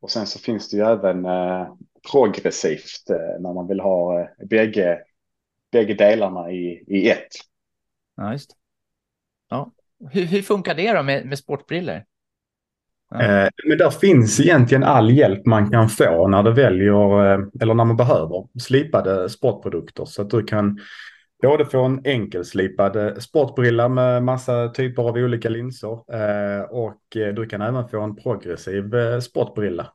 [0.01, 1.27] Och sen så finns det ju även
[2.11, 4.99] progressivt när man vill ha bägge,
[5.71, 7.27] bägge delarna i, i ett.
[8.17, 8.51] Ja, just.
[9.49, 9.71] Ja.
[10.11, 12.05] Hur, hur funkar det då med, med sportbriller?
[13.11, 13.21] Ja.
[13.21, 17.73] Eh, men där finns egentligen all hjälp man kan få när du väljer eh, eller
[17.73, 20.05] när man behöver slipade sportprodukter.
[20.05, 20.79] Så att du kan
[21.41, 25.99] både få en enkelslipad eh, sportbrilla med massa typer av olika linser
[26.73, 28.83] och du kan även få en progressiv
[29.21, 29.87] sportbrilla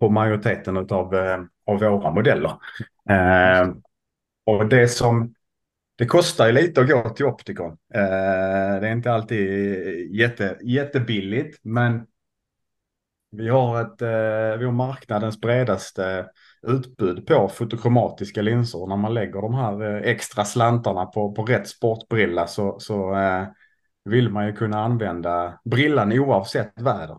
[0.00, 1.14] på majoriteten av,
[1.66, 2.52] av våra modeller.
[4.46, 5.34] och det som
[6.00, 7.72] det kostar ju lite att gå till optikon.
[7.94, 12.06] Eh, det är inte alltid jätte, jättebilligt, men
[13.30, 16.26] vi har, ett, eh, vi har marknadens bredaste
[16.62, 18.86] utbud på fotokromatiska linser.
[18.86, 23.16] När man lägger de här eh, extra slantarna på, på rätt sportbrilla så, så
[24.04, 27.18] vill man ju kunna använda brillan oavsett väder.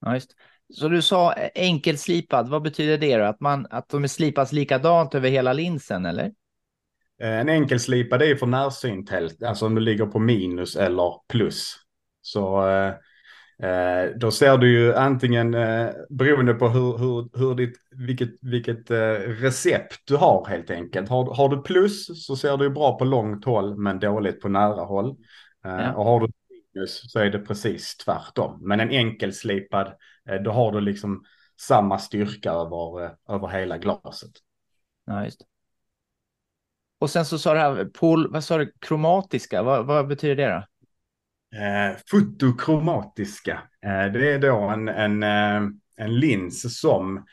[0.00, 0.30] Ja, just.
[0.74, 3.24] Så du sa enkelslipad, vad betyder det då?
[3.24, 6.32] Att, man, att de är slipas likadant över hela linsen eller?
[7.20, 11.76] Eh, en enkelslipad är för närsynthet, alltså om du ligger på minus eller plus.
[12.22, 12.94] Så eh,
[13.58, 18.90] Eh, då ser du ju antingen, eh, beroende på hur, hur, hur ditt, vilket, vilket
[18.90, 21.08] eh, recept du har helt enkelt.
[21.08, 24.48] Har, har du plus så ser du ju bra på långt håll men dåligt på
[24.48, 25.08] nära håll.
[25.64, 25.94] Eh, ja.
[25.94, 26.28] Och har du
[26.74, 28.58] minus så är det precis tvärtom.
[28.68, 29.92] Men en enkelslipad,
[30.44, 31.24] då har du liksom
[31.60, 34.32] samma styrka över, över hela glaset.
[35.06, 35.55] Ja, just
[37.06, 40.46] och sen så sa du här, pol, vad sa du, kromatiska, vad, vad betyder det
[40.48, 40.64] då?
[41.58, 43.52] Eh, fotokromatiska.
[43.86, 47.24] Eh, det är då en, en, eh, en lins som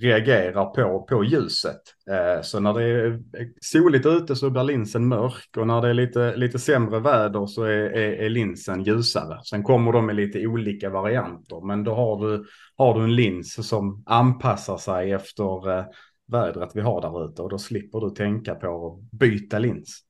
[0.00, 1.80] reagerar på, på ljuset.
[2.10, 3.20] Eh, så när det är
[3.60, 7.62] soligt ute så blir linsen mörk och när det är lite, lite sämre väder så
[7.62, 9.40] är, är, är linsen ljusare.
[9.44, 12.44] Sen kommer de med lite olika varianter men då har du,
[12.76, 15.84] har du en lins som anpassar sig efter eh,
[16.28, 20.04] vädret vi har där ute och då slipper du tänka på att byta lins.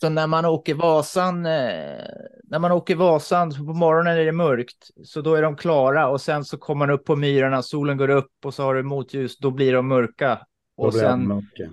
[0.00, 2.04] Så när man åker Vasan, eh,
[2.44, 6.20] när man åker Vasan på morgonen är det mörkt, så då är de klara och
[6.20, 9.38] sen så kommer man upp på myrarna, solen går upp och så har du motljus,
[9.38, 10.40] då blir de mörka.
[10.76, 11.70] Och sen mörka.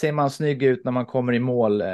[0.00, 1.80] ser man snygg ut när man kommer i mål.
[1.80, 1.88] Eh,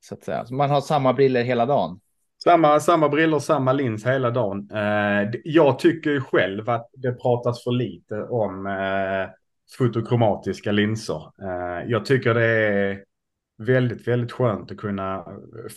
[0.00, 0.46] så att säga.
[0.46, 2.00] Så man har samma briller hela dagen.
[2.44, 4.70] Samma, samma briller, samma lins hela dagen.
[4.70, 8.66] Eh, jag tycker ju själv att det pratas för lite om
[9.78, 11.22] fotokromatiska linser.
[11.86, 13.04] jag tycker det är
[13.60, 15.24] väldigt, väldigt skönt att kunna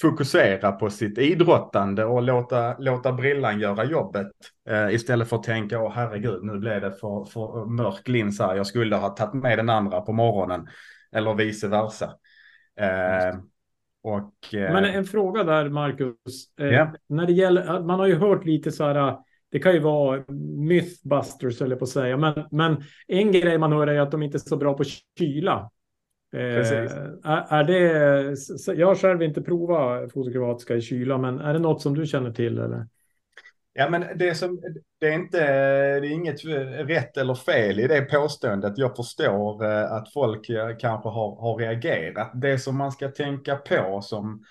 [0.02, 4.28] fokusera på sitt idrottande och låta, låta brillan göra jobbet.
[4.70, 8.56] Eh, istället för att tänka, åh herregud, nu blev det för, för mörk lins här,
[8.56, 10.68] jag skulle ha tagit med den andra på morgonen.
[11.12, 12.14] Eller vice versa.
[12.80, 13.40] Eh,
[14.04, 16.60] och, eh, Men en fråga där, Marcus.
[16.62, 16.90] Yeah.
[17.10, 19.18] När det gäller, man har ju hört lite så här,
[19.54, 20.24] det kan ju vara
[20.58, 24.38] mythbusters eller på att säga, men, men en grej man hör är att de inte
[24.38, 24.84] är så bra på
[25.18, 25.72] kyla.
[26.36, 31.60] Eh, är, är, det, jag har själv inte provat fotokromatiska i kyla, men är det
[31.60, 32.58] något som du känner till?
[32.60, 32.88] Eller?
[33.74, 34.62] Ja, men det, som,
[35.00, 35.40] det, är inte,
[36.00, 36.46] det är inget
[36.90, 38.78] rätt eller fel i det påståendet.
[38.78, 40.46] Jag förstår eh, att folk
[40.80, 42.32] kanske har, har reagerat.
[42.34, 44.44] Det som man ska tänka på som,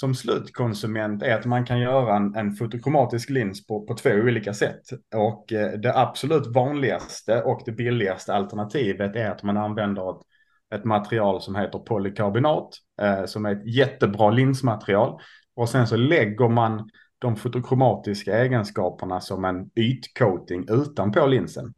[0.00, 4.54] som slutkonsument är att man kan göra en, en fotokromatisk lins på, på två olika
[4.54, 4.80] sätt.
[5.14, 10.26] Och eh, det absolut vanligaste och det billigaste alternativet är att man använder ett
[10.74, 12.68] ett material som heter polykarbonat
[13.02, 15.20] eh, som är ett jättebra linsmaterial.
[15.54, 21.74] Och sen så lägger man de fotokromatiska egenskaperna som en ytcoating utanpå linsen.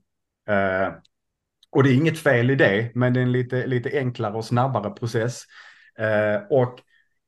[0.49, 0.95] Eh,
[1.71, 4.45] och det är inget fel i det, men det är en lite, lite enklare och
[4.45, 5.43] snabbare process.
[5.99, 6.79] Eh, och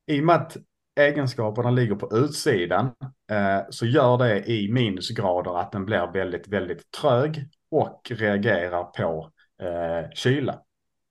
[0.07, 0.57] i och med att
[0.97, 2.91] egenskaperna ligger på utsidan
[3.31, 9.31] eh, så gör det i minusgrader att den blir väldigt, väldigt trög och reagerar på
[9.63, 10.61] eh, kyla.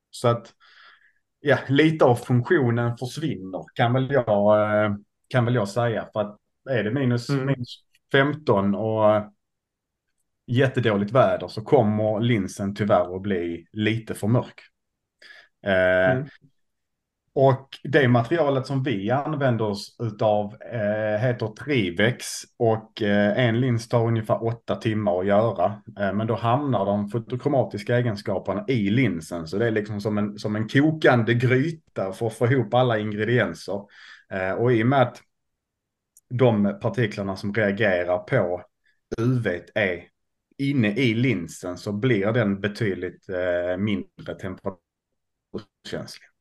[0.10, 0.54] Så att
[1.40, 4.96] ja, lite av funktionen försvinner kan väl jag, eh,
[5.28, 6.10] kan väl jag säga.
[6.14, 6.38] För att
[6.70, 7.46] är det minus, mm.
[7.46, 9.32] minus 15 och
[10.48, 14.62] jättedåligt väder så kommer linsen tyvärr att bli lite för mörk.
[15.66, 16.28] Mm.
[17.36, 22.26] Och det materialet som vi använder oss av eh, heter Trivex
[22.58, 25.82] och eh, en lins tar ungefär åtta timmar att göra.
[26.00, 30.40] Eh, men då hamnar de fotokromatiska egenskaperna i linsen så det är liksom som en,
[30.40, 33.82] som en kokande gryta för att få ihop alla ingredienser.
[34.32, 35.22] Eh, och i och med att
[36.30, 38.64] de partiklarna som reagerar på
[39.18, 40.04] UV är
[40.58, 46.33] inne i linsen så blir den betydligt eh, mindre temperaturkänslig.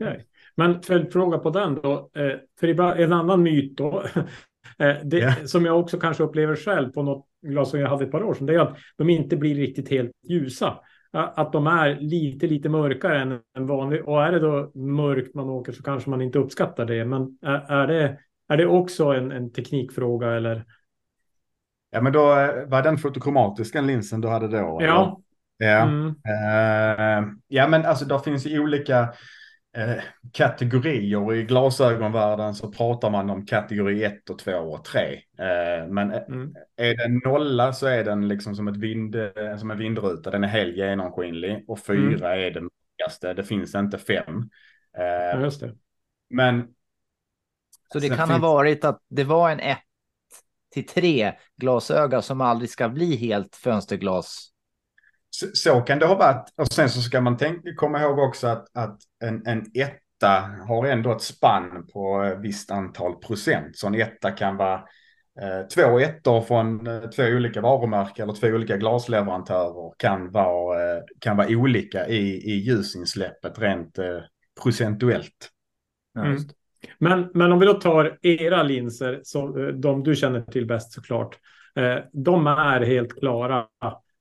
[0.00, 0.20] Okay.
[0.56, 2.10] Men följdfråga på den då.
[2.14, 4.04] Eh, för en annan myt då
[4.78, 5.34] Eh, det, Ja.
[5.46, 8.34] Som jag också kanske upplever själv på något glas som jag hade ett par år
[8.34, 10.80] sedan, det är att de inte blir riktigt helt ljusa.
[11.12, 14.08] Att de är lite, lite mörkare än en vanlig.
[14.08, 17.04] Och är det då mörkt man åker så kanske man inte uppskattar det.
[17.04, 20.64] Men är, det, är det också en, en teknikfråga eller?
[21.90, 24.78] Ja, men då eh, var den fotokromatiska linsen du hade då?
[24.78, 24.88] eller?
[24.88, 25.20] Ja.
[25.56, 25.82] Ja.
[25.82, 26.14] Mm.
[27.48, 29.08] Ja, men alltså det finns ju olika
[29.76, 30.02] eh,
[30.32, 31.34] kategorier.
[31.34, 35.14] I glasögonvärlden så pratar man om kategori 1 och 2 och 3.
[35.38, 36.54] Eh, men eh, Mm.
[36.76, 39.16] är den nolla så är den liksom som, ett vind,
[39.58, 40.30] som en vindruta.
[40.30, 41.64] Den är helt genomskinlig.
[41.68, 42.62] Och fyra är den
[42.98, 43.34] mörkaste.
[43.34, 44.50] Det finns inte fem.
[44.98, 45.74] Eh, Ja, just det.
[46.30, 46.68] men
[47.92, 49.78] Så det kan ha finns- varit att det var en 1
[50.72, 54.49] till 3 glasöga som aldrig ska bli helt fönsterglas.
[55.30, 56.52] Så, så kan det ha varit.
[56.56, 60.86] Och sen så ska man tänka, komma ihåg också att, att en, en etta har
[60.86, 63.76] ändå ett spann på ett visst antal procent.
[63.76, 64.74] Så en etta kan vara
[65.40, 71.02] eh, två ettor från eh, två olika varumärken eller två olika glasleverantörer kan vara, eh,
[71.20, 74.20] kan vara olika i, i ljusinsläppet rent eh,
[74.62, 75.50] procentuellt.
[76.14, 76.38] Ja, Mm.
[76.98, 80.92] Men, men om vi då tar era linser, som, eh, de du känner till bäst
[80.92, 81.38] såklart.
[81.76, 83.66] Eh, de är helt klara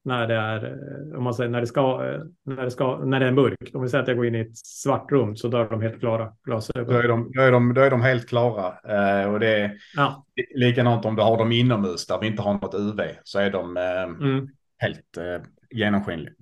[0.04, 3.20] när det är, eh, om man säger, när det ska, eh, när det ska, när
[3.20, 3.76] det är mörkt.
[3.76, 5.82] Om vi säger att jag går in i ett svart rum så då är de
[5.82, 6.54] helt klara Då
[6.94, 8.68] är de, då är de, då är de helt klara.
[8.68, 10.26] Eh, och det är Ja.
[10.56, 13.78] likadant om du har dem inomhus där vi inte har något UV så är de
[13.78, 14.48] eh, Mm.
[14.78, 16.34] helt eh, genomskinlig.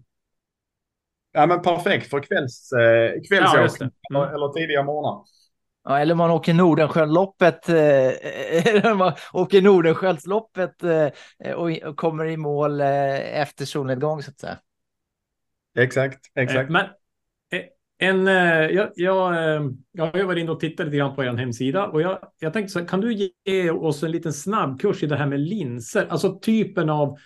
[1.34, 4.16] Ja men perfekt för kvälls, eh, Ja, kvällsåkning det.
[4.16, 4.24] Mm.
[4.24, 5.24] eller, eller tidiga morgnar.
[5.90, 13.42] Ja, eller man åker Nordenskiöldloppet, eh, åker Nordenskiöldsloppet eh, och, och kommer i mål eh,
[13.42, 14.58] efter solnedgång så att säga.
[15.78, 16.70] Exakt, exakt.
[16.70, 16.86] Eh, Men
[17.52, 17.62] eh,
[17.98, 21.88] en, eh, jag, jag, eh, jag varit inne och tittat lite grann på er hemsida
[21.88, 25.16] och jag, jag tänkte så här, kan du ge oss en liten snabbkurs i det
[25.16, 26.08] här med linser?
[26.10, 27.18] Alltså typen av,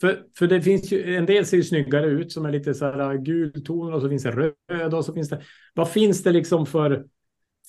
[0.00, 2.84] för, för det finns ju, en del ser ju snyggare ut som är lite så
[2.84, 5.42] här gultoner och så finns det röda och så finns det,
[5.74, 7.04] vad finns det liksom för,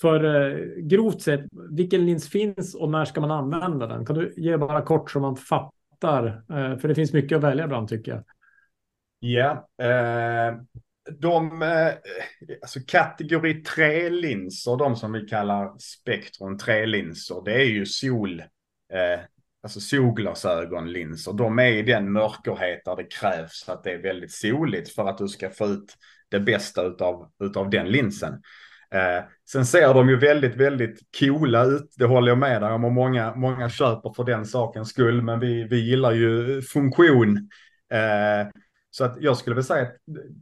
[0.02, 4.06] för eh, grovt sett, vilken lins finns och när ska man använda den?
[4.06, 6.28] Kan du ge bara kort så man fattar?
[6.28, 8.24] Eh, för det finns mycket att välja bland tycker jag.
[9.20, 10.56] Ja, eh,
[11.20, 11.94] de eh,
[12.62, 18.40] alltså kategori 3-linser, de som vi kallar spektrum 3-linser, det är ju sol,
[18.94, 19.20] eh,
[19.64, 21.34] alltså solglasögonlinser.
[21.34, 25.18] De är i den mörkerhet där det krävs att det är väldigt soligt för att
[25.18, 25.96] du ska få ut
[26.30, 28.42] det bästa utav, utav den linsen.
[28.93, 31.93] Eh, sen ser de ju väldigt, väldigt coola ut.
[31.97, 35.21] Det håller jag med dig om och många, många köper för den sakens skull.
[35.21, 37.38] Men vi, vi gillar ju funktion.
[37.91, 38.47] Eh,
[38.91, 39.95] så att jag skulle vilja säga att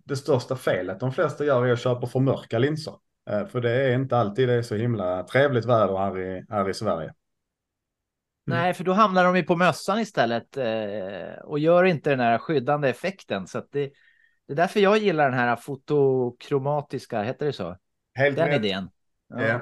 [0.05, 2.93] det största felet de flesta gör är att köpa för mörka linser.
[3.29, 6.69] Eh, för det är inte alltid det är så himla trevligt väder här i, här
[6.69, 7.13] i Sverige.
[8.47, 8.59] Mm.
[8.59, 12.37] Nej, för då hamnar de ju på mössan istället eh, och gör inte den här
[12.37, 13.47] skyddande effekten.
[13.47, 13.91] Så att det,
[14.47, 17.77] det är därför jag gillar den här fotokromatiska, heter det så?
[18.17, 18.65] Helt Den rätt.
[18.65, 18.89] idén.
[19.29, 19.61] Ja.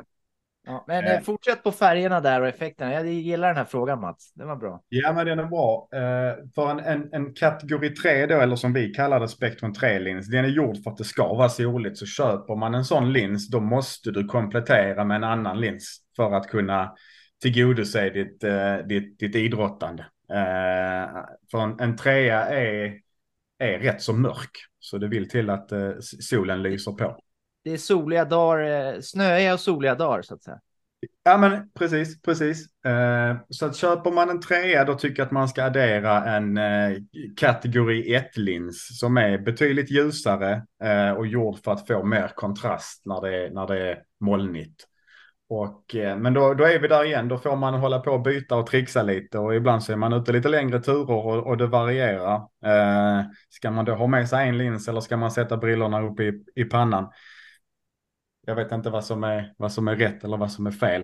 [0.68, 1.12] Ja, men Eh.
[1.13, 2.94] eh, fortsätt på färgerna där och effekterna.
[2.94, 4.34] Jag gillar den här frågan Mats.
[4.34, 4.84] Den var bra.
[4.89, 5.88] Ja, men den är bra.
[5.94, 10.28] Eh, för en, en, en kategori 3 då, eller som vi kallar det, spektrum 3-lins,
[10.28, 11.98] den är gjord för att det ska vara soligt.
[11.98, 16.32] Så köper man en sån lins, då måste du komplettera med en annan lins för
[16.34, 16.96] att kunna
[17.41, 20.04] tillgodose ditt, eh, ditt, ditt idrottande.
[20.32, 22.94] Eh, för en, en trea är,
[23.60, 27.20] är rätt så mörk, så det vill till att eh, solen lyser på.
[27.65, 30.60] Det är soliga dagar, eh, snöiga och soliga dagar så att säga.
[31.23, 32.86] Ja, men precis, precis.
[32.86, 36.58] Eh, så att köper man en trea då tycker jag att man ska addera en
[36.58, 36.97] eh,
[37.38, 40.65] kategori 1-lins som är betydligt ljusare
[41.17, 44.86] och gjord för att få mer kontrast när det är, när det är molnigt.
[45.49, 48.56] Och, men då, då är vi där igen, då får man hålla på och byta
[48.56, 51.67] och trixa lite och ibland så är man ute lite längre turer och, och det
[51.67, 52.36] varierar.
[52.65, 56.19] Eh, ska man då ha med sig en lins eller ska man sätta brillorna upp
[56.19, 57.10] i, i pannan?
[58.46, 61.04] Jag vet inte vad som, är, vad som är rätt eller vad som är fel.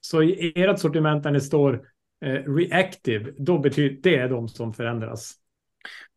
[0.00, 1.74] Så i ert sortiment när det står
[2.24, 5.34] eh, reactive, då betyder det är de som förändras.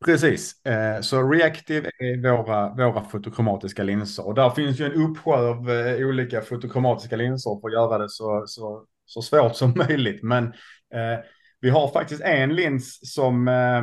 [0.06, 5.32] Precis, eh, så reactive är våra, våra fotokromatiska linser och där finns ju en uppsjö
[5.32, 10.24] av eh, olika fotokromatiska linser för att göra det så, så, så svårt som möjligt.
[10.24, 10.46] Men
[10.94, 11.20] eh,
[11.62, 13.78] vi har faktiskt en lins som eh,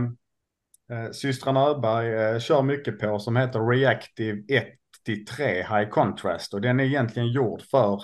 [0.97, 4.67] eh, systrarna Öberg kör mycket på som heter Reactive 1
[5.07, 8.03] 83 High Contrast och den är egentligen gjord för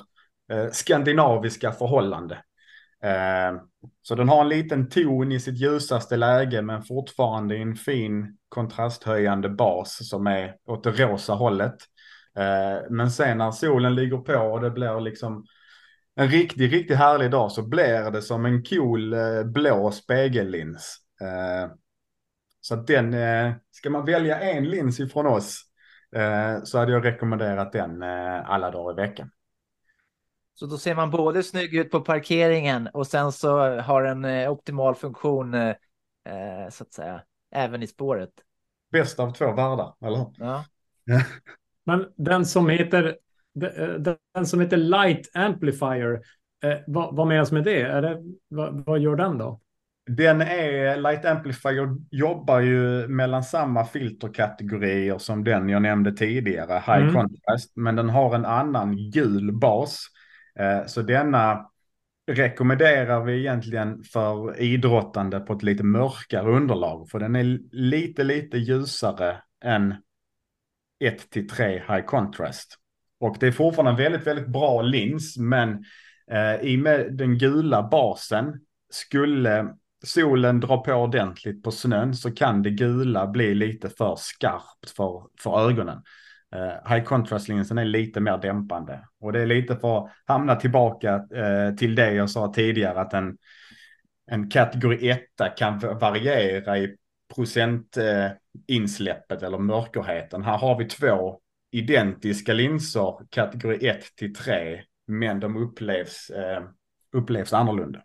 [0.52, 2.34] eh, skandinaviska förhållande.
[3.02, 3.62] Eh,
[4.02, 9.48] så den har en liten ton i sitt ljusaste läge men fortfarande en fin kontrasthöjande
[9.48, 11.76] bas som är åt det rosa hållet.
[12.36, 15.46] Eh, men sen när solen ligger på och det blir liksom
[16.14, 20.96] en riktigt, riktigt härlig dag så blir det som en cool eh, blå spegellins.
[21.20, 21.74] Eh,
[22.60, 25.71] så att den, eh, ska man välja en lins ifrån oss
[26.64, 29.30] så hade jag rekommenderat den eh, alla dagar i veckan.
[30.54, 34.52] Så då ser man både snygg ut på parkeringen och sen så har en eh,
[34.52, 35.68] optimal funktion eh,
[36.24, 38.30] eh, så att säga även i spåret.
[38.92, 40.26] Bäst av två världar, eller hur?
[40.38, 40.64] Ja.
[41.84, 43.16] Men den som heter,
[43.54, 46.22] den den som heter Light Amplifier,
[46.64, 47.82] eh, vad, vad menas med det?
[47.82, 49.60] Är det vad, vad gör den då?
[50.06, 57.02] Den är, Light Amplifier jobbar ju mellan samma filterkategorier som den jag nämnde tidigare, High
[57.02, 57.14] Mm.
[57.14, 60.06] Contrast, men den har en annan gul bas.
[60.58, 61.68] Eh, Så denna
[62.30, 68.58] rekommenderar vi egentligen för idrottande på ett lite mörkare underlag, för den är lite, lite
[68.58, 69.94] ljusare än
[71.04, 72.78] 1 till 3 High Contrast.
[73.20, 75.84] Och det är fortfarande en väldigt, väldigt bra lins, men
[76.30, 79.74] eh, i och med den gula basen skulle
[80.06, 85.26] solen drar på ordentligt på snön så kan det gula bli lite för skarpt för,
[85.40, 86.02] för ögonen.
[86.56, 89.08] Uh, high contrast-linsen är lite mer dämpande.
[89.20, 93.14] Och det är lite för att hamna tillbaka uh, till det jag sa tidigare att
[93.14, 93.38] en,
[94.30, 95.20] en kategori 1
[95.56, 96.96] kan variera i
[97.34, 100.42] procentinsläppet uh, eh, eller mörkerheten.
[100.42, 101.40] Här har vi två
[101.70, 106.30] identiska linser, kategori 1 till 3, men de upplevs,
[107.12, 108.02] upplevs annorlunda.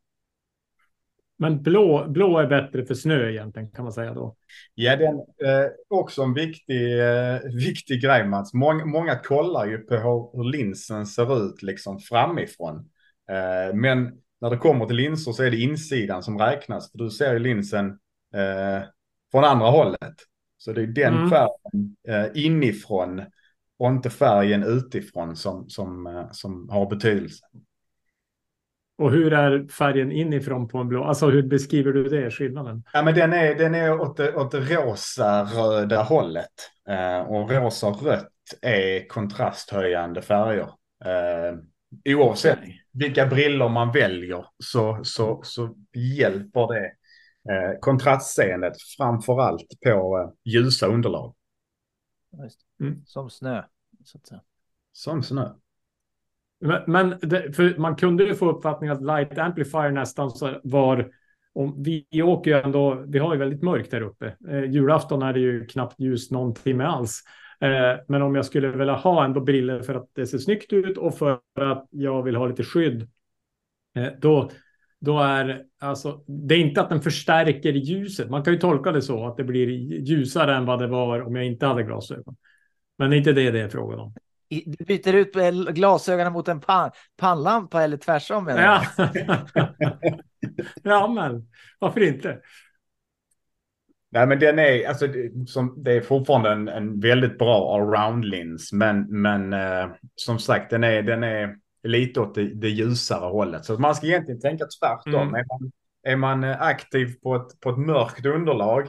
[1.40, 4.36] Men blå, blå är bättre för snö egentligen kan man säga då.
[4.76, 8.54] Ja, den eh, också en viktig, eh, viktig grej Mats.
[8.54, 12.76] Många, många kollar ju på hur, hur linsen ser ut liksom framifrån.
[13.30, 14.12] Eh, men
[14.42, 16.92] när det kommer till linser så är det insidan som räknas.
[16.92, 17.88] För du ser ju linsen
[18.36, 18.84] eh,
[19.32, 20.16] från andra hållet.
[20.58, 21.30] Så det är den Mm.
[21.30, 23.22] färgen eh, inifrån
[23.80, 27.46] och inte färgen utifrån som, som, eh, som har betydelse.
[28.98, 31.04] Och hur är färgen inifrån på en blå?
[31.04, 32.84] Alltså hur beskriver du det, skillnaden?
[32.94, 36.54] Ja, men den är, den är åt det, åt rosa-röda hållet.
[36.90, 38.32] Eh, och rosa och rött
[38.62, 40.70] är kontrasthöjande färger.
[41.06, 42.60] Eh, oavsett
[42.94, 46.86] vilka briller man väljer så, så, så hjälper det
[47.54, 51.36] eh, kontrastseendet framför allt på eh, ljusa underlag.
[52.80, 53.06] Mm.
[53.06, 53.64] Som snö.
[54.04, 54.42] Så att säga.
[54.92, 55.50] Som snö.
[56.60, 61.10] Men, men det, för man kunde ju få uppfattningen att Light Amplifier nästan så var
[61.54, 64.36] om vi åker ju ändå, vi har ju väldigt mörkt där uppe.
[64.50, 67.24] Eh, julafton är det ju knappt ljus någon timme alls.
[67.62, 70.98] Eh, men om jag skulle vilja ha ändå briller för att det ser snyggt ut
[70.98, 73.10] och för att jag vill ha lite skydd.
[73.96, 74.50] Eh, då,
[75.00, 78.30] då är alltså, det är inte att den förstärker ljuset.
[78.30, 79.68] Man kan ju tolka det så att det blir
[80.10, 82.36] ljusare än vad det var om jag inte hade glasögon.
[82.98, 84.14] Men det är inte det det är frågan om.
[84.50, 85.34] Du byter ut
[85.76, 89.10] glasögonen mot en pan, pannlampa eller tvärsom menar Ja.
[90.84, 91.48] ja, men
[91.80, 92.40] varför inte?
[94.10, 98.74] Nej, men den är, alltså, det, som, det är fortfarande en, en väldigt bra allround-lins,
[98.74, 103.66] men, men eh, som sagt, den är, den är lite åt det, det ljusare hållet.
[103.66, 105.28] Så man ska egentligen tänka tvärtom.
[105.28, 105.36] Mm.
[105.36, 105.72] Är, man,
[106.04, 108.88] är man eh, aktiv på ett, på ett mörkt underlag,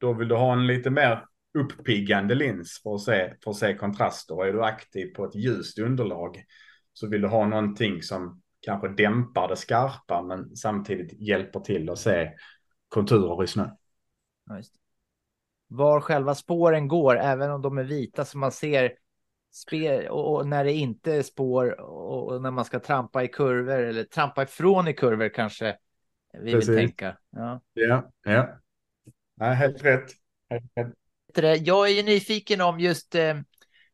[0.00, 1.24] då vill du ha en lite mer
[1.58, 4.34] uppiggande lins för att se, för att se kontraster.
[4.34, 6.44] Och är du aktiv på ett ljust underlag
[6.92, 11.98] så vill du ha någonting som kanske dämpar det skarpa, men samtidigt hjälper till att
[11.98, 12.30] se
[12.88, 13.70] konturer i snö.
[14.46, 14.62] Ja.
[15.68, 18.92] Var själva spåren går, även om de är vita så man ser
[20.10, 24.04] och, när det inte är spår och, och när man ska trampa i kurvor eller
[24.04, 25.76] trampa ifrån i kurvor kanske
[26.32, 26.68] vi Precis.
[26.68, 27.18] vill tänka.
[27.30, 27.60] Ja.
[27.74, 28.58] Ja, ja.
[29.34, 30.10] Nej, helt rätt.
[30.50, 30.94] Helt rätt.
[31.42, 33.36] Vet det, Jag är ju nyfiken om just eh,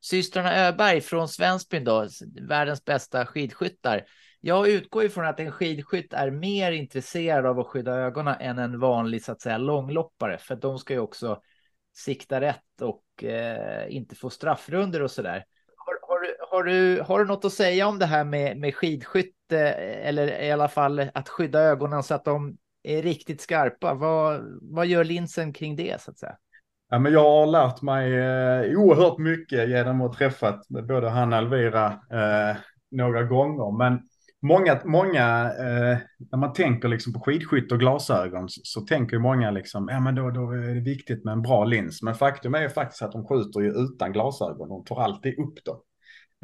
[0.01, 2.09] systrarna Öberg från Svensbyn då,
[2.41, 4.05] världens bästa skidskyttar.
[4.41, 8.81] Jag utgår ifrån att en skidskytt är mer intresserad av att skydda ögonen än en
[8.81, 11.41] vanlig så att säga långloppare, för de ska ju också
[11.97, 15.45] sikta rätt och eh, inte få straffrunder och så där.
[15.77, 18.75] Har, har, du, har, du, har du något att säga om det här med, med
[18.75, 23.95] skidskytte eh, eller i alla fall att skydda ögonen så att de är riktigt skarpa?
[23.95, 26.37] Vad, vad gör linsen kring det så att säga?
[26.95, 31.33] Ja, men jag har lärt mig eh, oerhört mycket genom att ha träffat både han
[31.33, 32.57] och Elvira eh,
[32.91, 33.79] några gånger.
[33.79, 34.01] Men
[34.43, 35.99] många, många eh,
[36.31, 40.15] när man tänker liksom på skidskytte och glasögon så, så tänker många liksom, ja men
[40.15, 42.03] då, då är det viktigt med en bra lins.
[42.03, 44.69] Men faktum är faktiskt att de skjuter ju utan glasögon.
[44.69, 45.81] De tar alltid upp dem.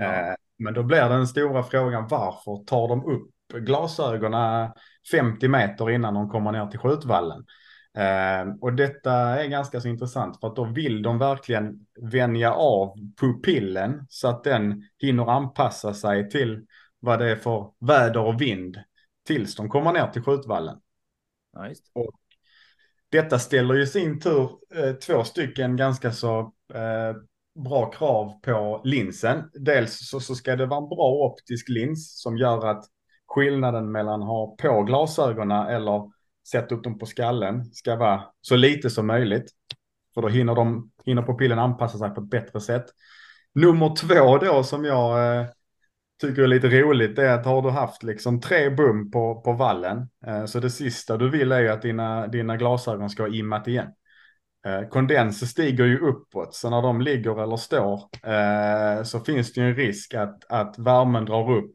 [0.00, 3.30] Eh, men då blir den stora frågan, varför tar de upp
[3.66, 4.70] glasögonen
[5.12, 7.44] 50 meter innan de kommer ner till skjutvallen?
[7.96, 12.94] Eh, och detta är ganska så intressant för att då vill de verkligen vänja av
[13.20, 16.66] pupillen så att den hinner anpassa sig till
[17.00, 18.76] vad det är för väder och vind
[19.26, 20.80] tills de kommer ner till skjutvallen.
[21.68, 21.90] Just.
[21.92, 22.20] Och
[23.08, 26.38] detta ställer ju i sin tur eh, två stycken ganska så
[26.74, 27.16] eh,
[27.64, 29.50] bra krav på linsen.
[29.52, 32.84] Dels så, så ska det vara en bra optisk lins som gör att
[33.26, 36.10] skillnaden mellan att ha på glasögonen eller
[36.50, 39.50] sätta upp dem på skallen ska vara så lite som möjligt.
[40.14, 42.84] För då hinner, de, hinner pupillen anpassa sig på ett bättre sätt.
[43.54, 45.46] Nummer två då som jag eh,
[46.20, 50.08] tycker är lite roligt är att har du haft liksom tre bum på, på vallen
[50.26, 53.68] eh, så det sista du vill är ju att dina, dina glasögon ska ha immat
[53.68, 53.88] igen.
[54.66, 59.60] Eh, kondens stiger ju uppåt så när de ligger eller står eh, så finns det
[59.60, 61.72] ju en risk att, att värmen drar upp,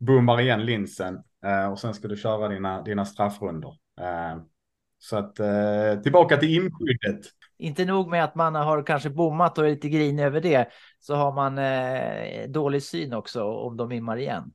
[0.00, 3.81] bommar igen linsen eh, och sen ska du köra dina, dina straffrundor.
[4.00, 4.42] Eh,
[4.98, 7.26] så att eh, tillbaka till inskyddet.
[7.58, 10.68] Inte nog med att man har kanske bommat och är lite grinig över det,
[11.00, 14.52] så har man eh, dålig syn också om de immar igen.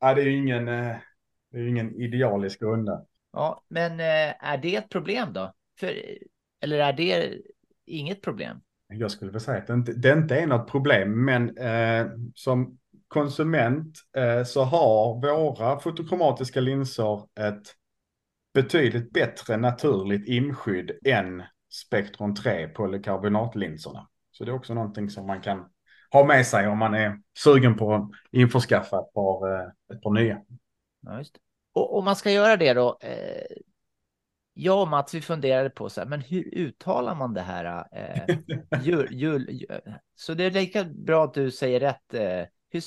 [0.00, 1.00] Ja, det är ju ingen, det
[1.54, 3.04] är ju ingen idealisk runda.
[3.32, 5.52] Ja, men är det ett problem då?
[5.80, 5.94] För,
[6.60, 7.38] eller är det
[7.86, 8.60] inget problem?
[8.88, 12.78] Jag skulle väl säga att det inte, det inte är något problem, men eh, som
[13.08, 17.74] konsument eh, så har våra fotokromatiska linser ett
[18.54, 21.42] betydligt bättre naturligt imskydd än
[21.72, 24.08] Spectron 3 polykarbonatlinserna.
[24.30, 25.68] Så det är också någonting som man kan
[26.10, 30.10] ha med sig om man är sugen på att införskaffa ett par, eh, ett par
[30.10, 30.42] nya.
[31.00, 31.24] Ja.
[31.72, 32.98] Och om man ska göra det då.
[33.00, 33.56] Eh,
[34.52, 37.84] jag och Mats, vi funderade på så här, men hur uttalar man det här?
[37.92, 38.36] Eh,
[38.82, 39.80] jul, jul, jul,
[40.14, 42.14] så det är lika bra att du säger rätt.
[42.14, 42.82] Eh, hur,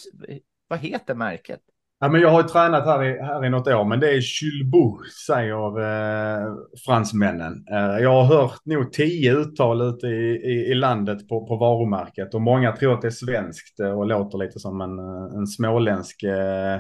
[0.68, 1.62] vad heter märket?
[2.04, 4.22] Ja, men jag har ju tränat här i, här i något år, men det är
[4.22, 6.54] Chulbo, säger eh,
[6.86, 7.66] fransmännen.
[7.72, 12.34] Eh, jag har hört nog tio uttal ute i, i, i, landet på, på varumärket
[12.34, 16.24] och många tror att det är svenskt och låter lite som en, eh, en småländsk
[16.24, 16.80] eh,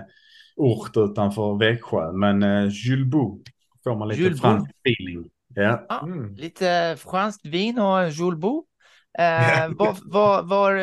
[0.55, 2.11] ort utanför Växjö.
[2.11, 3.39] Men eh, Julbo
[3.83, 5.29] får man lite fransk feeling.
[5.55, 5.85] Ja.
[5.89, 6.35] Ah, Mm.
[6.35, 8.63] Lite franskt vin och Julbo.
[9.19, 10.73] Eh, var, var, var,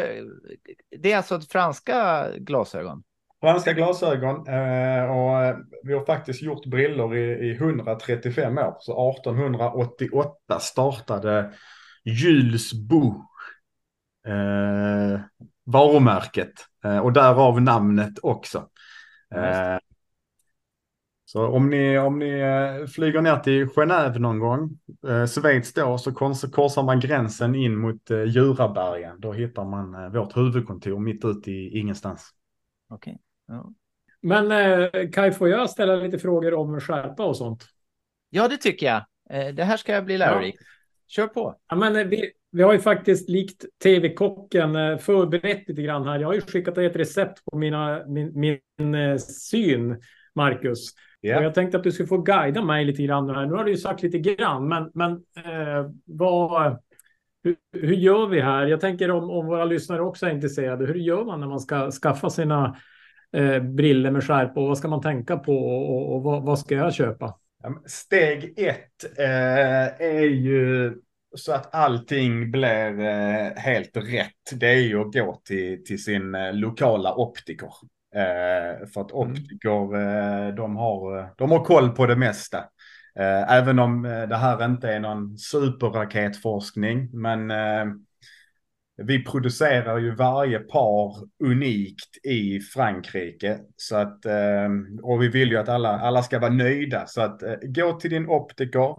[0.99, 3.03] det är alltså franska glasögon?
[3.41, 8.77] Franska glasögon eh, och eh, vi har faktiskt gjort brillor i, i 135 år.
[8.81, 11.53] Så 1888 startade
[12.05, 13.15] Jules Bou
[14.27, 15.21] eh,
[15.65, 16.53] varumärket
[16.85, 18.69] eh, och därav namnet också.
[19.35, 19.79] Eh,
[21.25, 22.43] så om ni, om ni
[22.95, 24.79] flyger ner till Genève någon gång,
[25.09, 29.21] eh, Schweiz då, så kors, korsar man gränsen in mot eh, Djurabergen.
[29.21, 32.31] Då hittar man eh, vårt huvudkontor mitt ute i ingenstans.
[32.89, 33.19] Okej.
[33.51, 33.73] Ja.
[34.23, 37.65] Men eh, Kaj, får jag ställa lite frågor om skärpa och sånt?
[38.31, 39.05] ja, det tycker jag.
[39.31, 40.63] Eh, det här ska bli lärorikt.
[41.09, 41.57] Kör på.
[41.69, 46.19] Ja, men eh, vi, vi har ju faktiskt likt TV-kocken eh, förberett lite grann här.
[46.19, 50.03] Jag har ju skickat dig ett recept på mina, min, min eh, syn,
[50.35, 50.91] Marcus.
[51.21, 51.39] Ja.
[51.39, 53.47] Och jag tänkte att du skulle få guida mig lite grann här.
[53.47, 56.79] Nu har du ju sagt lite grann, men, men eh, vad,
[57.43, 58.67] hur, hur gör vi här?
[58.67, 60.87] Jag tänker om, om våra lyssnare också är intresserade.
[60.87, 62.77] Hur gör man när man ska skaffa sina
[63.33, 64.61] eh, briller med skärpa?
[64.61, 67.35] Och vad ska man tänka på och, och, och vad, vad ska jag köpa?
[67.87, 70.95] Steg ett eh, är ju
[71.37, 74.61] så att allting blir eh, helt rätt.
[74.61, 77.71] Det är ju att gå till, till sin eh, lokala optiker.
[78.15, 82.59] Eh, för att optiker, eh, de, har, de har koll på det mesta.
[83.19, 87.11] Eh, även om eh, det här inte är någon superraketforskning.
[87.13, 87.85] Men eh,
[89.05, 93.59] vi producerar ju varje par unikt i Frankrike.
[93.77, 94.69] Så att, eh,
[95.03, 97.07] och vi vill ju att alla, alla ska vara nöjda.
[97.07, 98.97] Så att eh, gå till din optiker,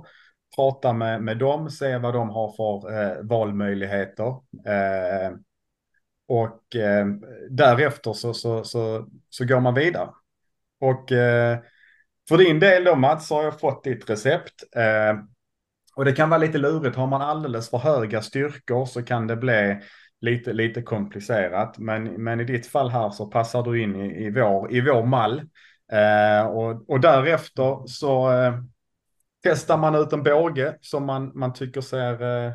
[0.55, 4.29] prata med, med dem, se vad de har för eh, valmöjligheter.
[4.67, 5.31] Eh,
[6.27, 7.05] och eh,
[7.49, 10.09] därefter så, så, så, så går man vidare.
[10.79, 11.59] Och eh,
[12.29, 14.75] för din del då Mats så har jag fått ditt recept.
[14.75, 15.19] Eh,
[16.01, 16.95] och det kan vara lite lurigt.
[16.95, 19.79] Har man alldeles för höga styrkor så kan det bli
[20.21, 21.77] lite, lite komplicerat.
[21.77, 25.05] Men, men i ditt fall här så passar du in i, i, vår, i vår
[25.05, 25.41] mall.
[25.91, 28.53] Eh, och, och därefter så eh,
[29.43, 32.53] testar man ut en båge som man, man tycker ser, eh,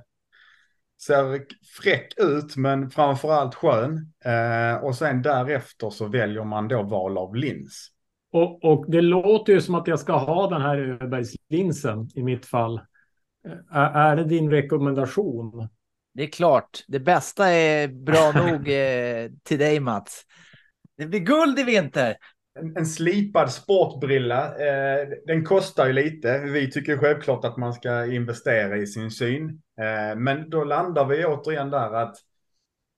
[1.02, 1.44] ser
[1.82, 4.12] fräck ut men framförallt skön.
[4.24, 7.88] Eh, och sen därefter så väljer man då val av lins.
[8.32, 12.46] Och, och det låter ju som att jag ska ha den här Öbergslinsen i mitt
[12.46, 12.80] fall.
[13.70, 15.68] Är, det din rekommendation?
[16.14, 20.22] Det är klart, det bästa är bra nog eh, till dig Mats.
[20.96, 22.16] Det blir guld i vinter.
[22.58, 26.38] En, en slipad sportbrilla, eh, den kostar ju lite.
[26.38, 29.48] Vi tycker självklart att man ska investera i sin syn.
[29.80, 32.16] Eh, men då landar vi återigen där att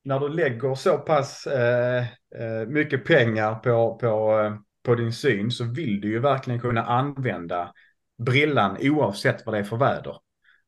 [0.04, 1.98] när du lägger så pass eh,
[2.36, 6.82] eh, mycket pengar på, på, eh, på din syn så vill du ju verkligen kunna
[6.82, 7.72] använda
[8.18, 10.16] brillan oavsett vad det är för väder.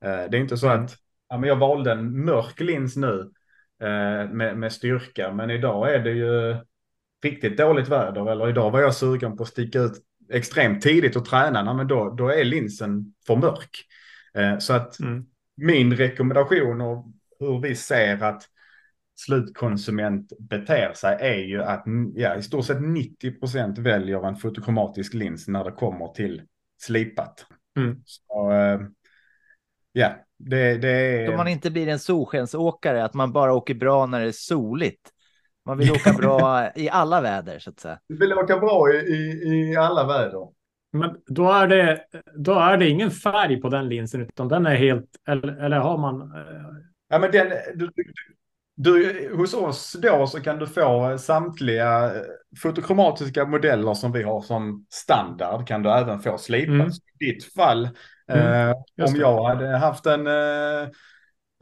[0.05, 0.97] Eh, det är inte så att
[1.29, 3.31] ja, men jag valde en mörk lins nu
[3.83, 6.57] eh, med, med styrka, men idag är det ju
[7.25, 9.93] riktigt dåligt väder eller idag var jag sugen på att sticka ut
[10.33, 13.85] extremt tidigt och träna, men då, då är linsen för mörk.
[14.35, 15.25] Eh, så att Mm.
[15.57, 17.07] min rekommendation och
[17.41, 18.43] hur vi ser att
[19.17, 21.85] slutkonsument beter sig är ju att
[22.15, 26.43] ja, i stort sett 90 procent väljer en fotokromatisk lins när det kommer till
[26.83, 27.47] slipat.
[27.77, 28.03] Mm.
[28.05, 28.51] Så,
[29.93, 31.27] ja, det, det är...
[31.27, 35.11] Så man inte blir en solskensåkare, att man bara åker bra när det är soligt.
[35.67, 37.99] Man vill åka bra i alla väder så att säga.
[38.09, 40.49] Du vill åka bra i, i, i alla väder.
[40.93, 42.05] Men då är, det,
[42.37, 45.07] då är det ingen färg på den linsen, utan den är helt...
[45.29, 46.21] Eller, eller har man...
[46.21, 48.13] eh, Ja, men den, du, du,
[48.77, 52.23] du, hos oss då så kan du få samtliga eh,
[52.63, 56.75] fotokromatiska modeller som vi har som standard kan du även få slipat.
[56.75, 56.91] Mm.
[57.21, 57.89] I ditt fall,
[58.31, 60.89] Mm, eh, om jag hade haft en, eh,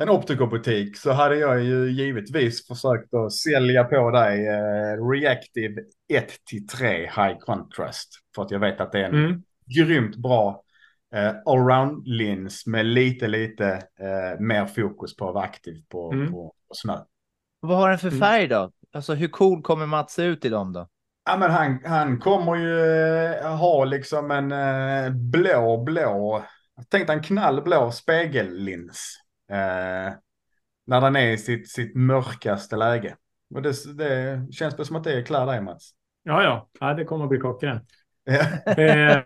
[0.03, 7.01] en optikerbutik så hade jag ju givetvis försökt att sälja på dig eh, Reactive 1-3
[7.01, 8.09] High Contrast.
[8.35, 9.43] För att jag vet att det är en Mm.
[9.79, 10.63] grymt bra
[11.15, 13.83] eh, allround lins med lite, lite
[14.39, 16.33] mer fokus på att vara aktiv på, Mm.
[16.33, 16.99] på, på snö.
[17.61, 18.21] Vad har den för Mm.
[18.21, 18.71] färg då?
[18.93, 20.89] Alltså hur cool kommer Mats se ut i dem då?
[21.25, 24.51] Ja, men han, han kommer ju ha liksom en
[25.31, 26.43] blå, blå,
[26.79, 29.17] jag tänkte en knallblå spegellins.
[29.51, 30.13] Eh,
[30.87, 33.17] när den är i sitt, sitt mörkaste läge.
[33.55, 35.91] Och det, det känns väl som att det klär dig Mats.
[36.23, 36.69] Ja, ja.
[36.81, 37.83] ja, det kommer att bli klockrent.
[38.67, 39.19] Eh,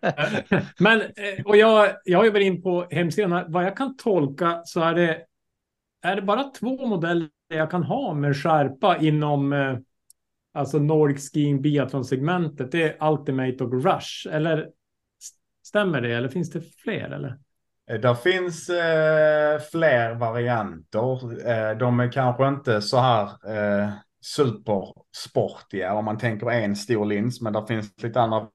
[0.78, 3.44] men, eh, och jag, jag ju varit in på hemsidan.
[3.48, 5.22] Vad jag kan tolka så är det,
[6.02, 9.76] är det bara två modeller jag kan ha med skärpa inom eh,
[10.54, 12.72] alltså Nordic Skiing Biathlon-segmentet.
[12.72, 14.28] Det är Ultimate och Rush.
[14.30, 14.68] Eller
[15.72, 16.12] stämmer det?
[16.14, 17.10] Eller finns det fler?
[17.10, 17.38] Eller?
[17.90, 21.46] Eh, Där finns eh, fler varianter.
[21.48, 23.24] Eh, de är kanske inte så här
[23.56, 23.90] eh,
[24.24, 28.48] supersportiga om man tänker en stor lins, men där finns lite andra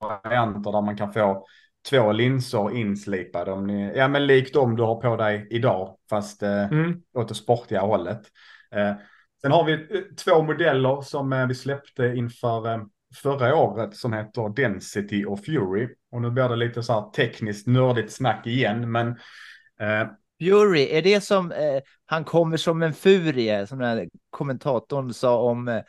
[0.00, 1.46] varianter där man kan få
[1.90, 3.52] två linser inslipade.
[3.52, 7.02] Om ni, ja, men likt de du har på dig idag, fast eh, Mm.
[7.14, 8.20] åt det sportiga hållet.
[8.74, 8.92] Eh,
[9.42, 12.68] sen har vi eh, två modeller som eh, vi släppte inför
[13.14, 15.88] förra året som heter Density och Fury.
[16.10, 19.08] Och nu blir det lite så här tekniskt nördigt snack igen, men
[19.80, 20.08] eh,
[20.42, 25.68] Fury, är det som eh, han kommer som en furie, som den kommentatorn sa om
[25.68, 25.82] eh,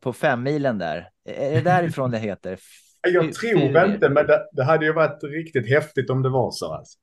[0.00, 1.08] på femmilen där?
[1.24, 2.58] Är det därifrån det heter?
[3.02, 6.74] jag tror inte, men det, det hade ju varit riktigt häftigt om det var så.
[6.74, 6.98] Alltså.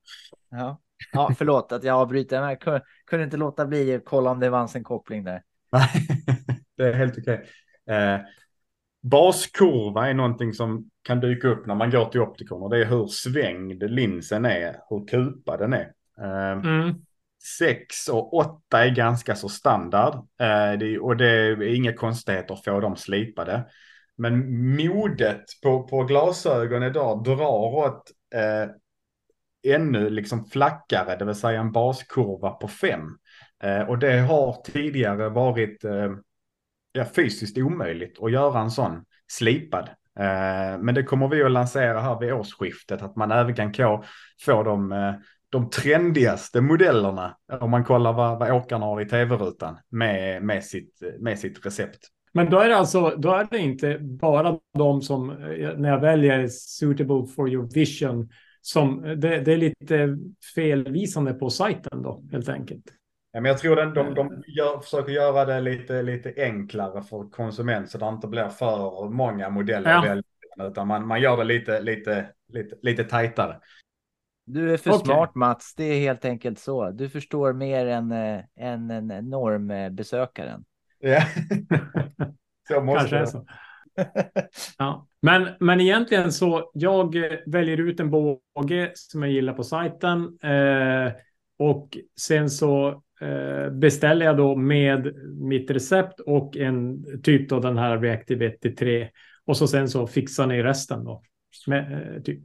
[0.49, 0.82] Ja.
[1.14, 4.39] ja, förlåt att jag avbryter, men jag kunde, kunde inte låta bli att kolla om
[4.39, 5.41] det fanns en koppling där.
[5.72, 5.89] Nej,
[6.78, 7.45] det är helt okej.
[7.89, 8.20] Eh,
[9.10, 12.86] baskurva är någonting som kan dyka upp när man går till optikern och det är
[12.86, 15.91] hur svängd linsen är, hur kupad den är.
[16.22, 16.95] Eh, Mm.
[17.60, 22.80] 6 och 8 är ganska så standard eh, och det är inga konstigheter att få
[22.80, 23.66] dem slipade.
[24.18, 28.70] Men modet på, på glasögon idag drar åt eh,
[29.74, 33.01] ännu liksom flackare, det vill säga en baskurva på 5.
[33.64, 36.12] Eh, och det har tidigare varit eh,
[36.98, 39.89] ja, fysiskt omöjligt att göra en sån slipad.
[40.20, 44.04] Eh, men det kommer vi att lansera här vid årsskiftet, att man även kan få,
[44.45, 45.14] få de, eh,
[45.50, 51.02] de trendigaste modellerna, om man kollar vad, vad åkarna har i tv-rutan, med, med, sitt,
[51.20, 52.00] med sitt recept.
[52.34, 56.02] Men då är det alltså, då är det inte bara de som, eh, när jag
[56.02, 58.30] väljer suitable for your vision,
[58.62, 60.18] som eh, det, det är lite
[60.56, 62.84] felvisande på sajten då, helt enkelt.
[63.42, 67.90] Men jag tror den, de, de gör, försöker göra det lite, lite enklare för konsument
[67.90, 69.92] så det inte blir för många modeller
[70.58, 70.68] Ja.
[70.68, 73.60] utan man, man gör det lite, lite, lite, lite tajtare.
[74.46, 75.06] Du är för Okej.
[75.06, 76.92] smart Mats, det är helt enkelt så.
[76.92, 80.66] Du förstår mer än, eh, än en normbesökaren.
[81.00, 81.22] Ja.
[82.68, 83.28] så måste Kanske är det.
[83.28, 83.46] så.
[84.78, 85.08] Ja.
[85.22, 90.40] Men, men egentligen så, jag eh, väljer ut en båge som jag gillar på sajten.
[90.44, 91.12] Eh,
[91.60, 97.59] och sen så eh, Eh, beställer jag då med mitt recept och en typ då
[97.59, 99.09] den här Reactive 1-3.
[99.45, 101.24] Och så sen så fixar ni resten då.
[101.68, 102.39] Med, eh, typ.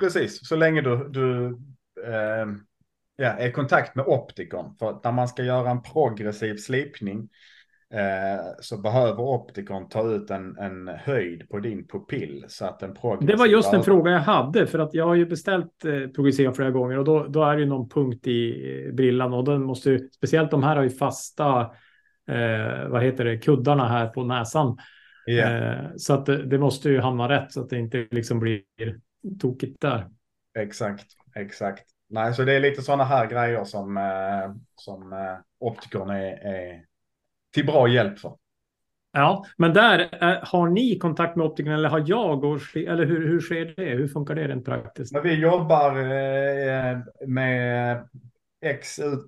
[0.00, 1.46] Precis, så länge du, du
[2.06, 2.46] eh,
[3.16, 4.76] ja, är i kontakt med optikern.
[4.78, 7.28] För att när man ska göra en progressiv slipning
[7.94, 12.96] eh, så behöver optikern ta ut en, en höjd på din pupill så att den
[13.20, 16.52] Det var just en fråga jag hade för att jag har ju beställt eh, Progressiva
[16.52, 19.62] flera gånger och då, då är det ju någon punkt i eh, brillan och den
[19.62, 21.60] måste ju, speciellt de här har ju fasta,
[22.30, 24.78] eh, vad heter det, kuddarna här på näsan.
[25.28, 25.86] Yeah.
[25.96, 28.62] Så att det, det, måste ju hamna rätt så att det inte liksom blir
[29.40, 30.06] tokigt där.
[30.58, 31.84] Exakt, exakt.
[32.10, 36.84] Nej, så det är lite sådana här grejer som, eh, som eh, optikern är, är
[37.54, 38.36] till bra hjälp för.
[39.12, 42.44] Ja, men där eh, har ni kontakt med optikern eller har jag?
[42.44, 43.84] Och, eller hur, hur sker det?
[43.84, 45.12] Hur funkar det rent praktiskt?
[45.12, 48.08] När vi jobbar eh, med
[48.64, 49.26] X, ut,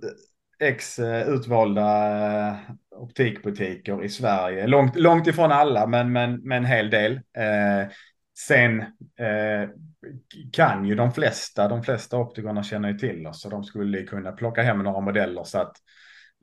[0.58, 2.58] X eh, utvalda
[2.96, 4.66] optikbutiker i Sverige.
[4.66, 7.20] Långt, långt ifrån alla, men, men, men en hel del.
[8.38, 8.84] Sen
[10.52, 14.32] kan ju de flesta, de flesta optikerna känner ju till oss, så de skulle kunna
[14.32, 15.76] plocka hem några modeller så att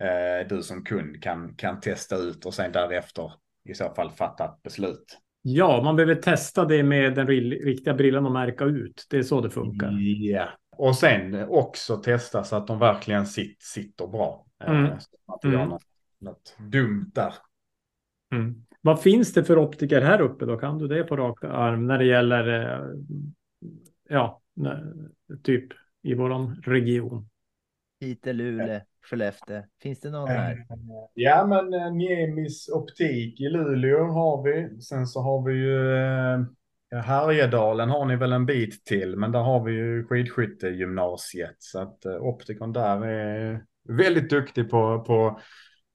[0.02, 3.32] eh, du som kund kan, kan testa ut och sen därefter
[3.70, 5.18] i så fall fatta ett beslut.
[5.42, 9.08] Ja, man behöver testa det med den riktiga brillan och märka ut.
[9.10, 9.92] Det är så det funkar.
[10.32, 14.46] Ja, och sen också testa så att de verkligen sitt, sitter bra.
[14.64, 14.86] Mm.
[14.86, 15.70] Eh, så att man inte mm.
[15.70, 15.84] något,
[16.20, 17.34] något dumt där.
[18.34, 18.66] Mm.
[18.82, 20.58] Vad finns det för optiker här uppe då?
[20.58, 22.88] Kan du det på rak arm när det gäller eh,
[24.10, 24.42] ja,
[25.44, 25.68] typ
[26.04, 27.30] i våran region?
[28.00, 29.64] Piteå, Luleå, Skellefteå.
[29.82, 30.66] Finns det någon här?
[31.14, 34.82] Ja, men Niemis optik i Luleå har vi.
[34.82, 36.40] Sen så har vi ju eh,
[36.92, 41.56] Härjedalen har ni väl en bit till, men där har vi ju skidskyttegymnasiet.
[41.60, 45.40] Så att eh, optikern där är väldigt duktig på, på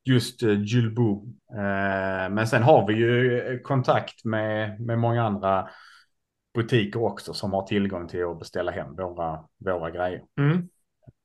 [0.04, 1.26] just eh, Julbo.
[1.52, 5.68] Eh, men sen har vi ju kontakt med, med många andra
[6.54, 10.22] butiker också som har tillgång till att beställa hem våra, våra grejer.
[10.38, 10.68] Mm.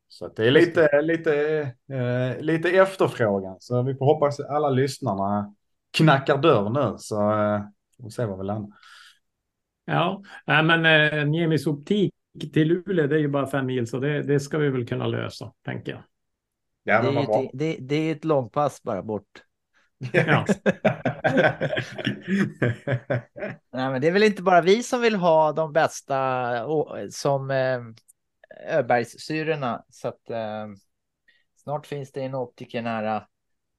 [0.08, 1.60] Så att det är lite, lite,
[1.92, 3.56] eh, lite efterfrågan.
[3.60, 5.56] Så vi får hoppas att alla lyssnarna
[5.98, 6.96] knackar dörr nu.
[6.98, 7.62] Så eh,
[7.98, 8.78] får vi se var vi landar.
[9.86, 12.14] Ja, äh, men eh, Niemis optik
[12.54, 15.08] till Luleå, det är ju bara fem mil, så det, det ska vi väl kunna
[15.08, 16.04] lösa, tänker jag.
[16.84, 19.44] Ja, det, är ett, det, det, är ett långpass bara bort.
[20.14, 20.46] Ja.
[23.72, 26.52] Nej, men det är väl inte bara vi som vill ha de bästa
[27.10, 27.80] som eh,
[28.68, 29.86] Öbergssyrorna.
[29.90, 30.68] Så att eh,
[31.56, 33.24] snart finns det en optiker nära,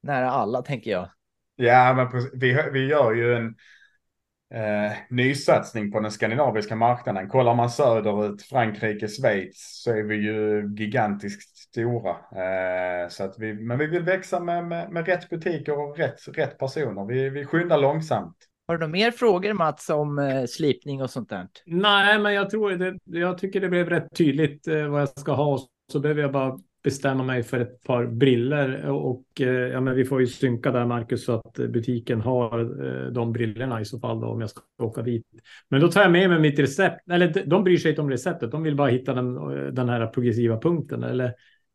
[0.02, 1.10] nära alla, tänker jag.
[1.56, 3.54] Ja, men vi, vi gör ju en
[4.54, 7.28] eh, nysatsning på den skandinaviska marknaden.
[7.28, 12.10] Kollar man söderut, Frankrike, Schweiz, så är vi ju gigantiskt stora.
[12.10, 16.28] Eh, så att vi, men vi vill växa med, med, med rätt butiker och rätt,
[16.28, 17.06] rätt personer.
[17.06, 18.47] Vi, vi skyndar långsamt.
[18.68, 21.48] Har du några mer frågor Mats om eh, slipning och sånt där?
[21.66, 22.98] Nej, men jag tror det.
[23.04, 25.58] Jag tycker det blev rätt tydligt eh, vad jag ska ha.
[25.92, 30.04] Så behöver jag bara bestämma mig för ett par briller och eh, ja, men vi
[30.04, 34.20] får ju synka där Marcus så att butiken har eh, de brillorna i så fall
[34.20, 35.26] då, om jag ska åka dit.
[35.68, 37.10] Men då tar jag med mig mitt recept.
[37.10, 38.50] Eller de bryr sig inte om receptet.
[38.50, 39.34] De vill bara hitta den,
[39.74, 41.02] den här progressiva punkten.
[41.02, 41.34] Eller?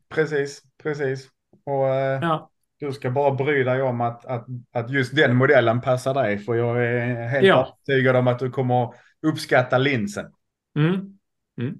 [0.09, 1.29] Precis, precis.
[1.65, 2.52] Och eh, ja.
[2.80, 6.38] Du ska bara bry dig om att, att, att just den modellen passar dig.
[6.38, 7.78] För jag är helt ja.
[7.88, 8.93] övertygad om att du kommer
[9.28, 10.26] uppskatta linsen.
[10.76, 10.93] Mm.
[11.57, 11.78] Mm.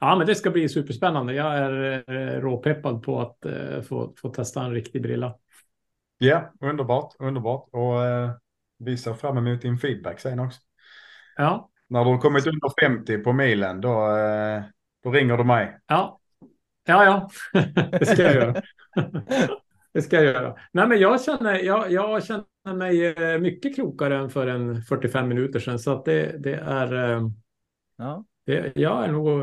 [0.00, 1.34] Ja, men det ska bli superspännande.
[1.34, 5.34] Jag är eh, råpeppad på att eh, få, få testa en riktig brilla.
[6.18, 7.68] Ja, underbart, underbart.
[7.72, 8.30] Och eh,
[8.78, 10.60] vi ser fram emot din feedback sen också.
[11.36, 11.70] Ja.
[11.88, 14.62] När du har kommit under 50 på milen, då, eh,
[15.02, 15.78] då ringer du mig.
[15.86, 16.20] Ja,
[16.86, 17.30] ja, ja.
[17.98, 18.62] det ska jag göra.
[19.94, 20.56] Det ska jag göra.
[20.72, 25.28] Nej, men jag känner, jag, jag känner mig eh, mycket klokare än för en 45
[25.28, 27.14] minuter sedan, så att det, det är.
[27.16, 27.28] Eh,
[27.98, 28.24] ja.
[28.46, 29.42] Det, jag är nog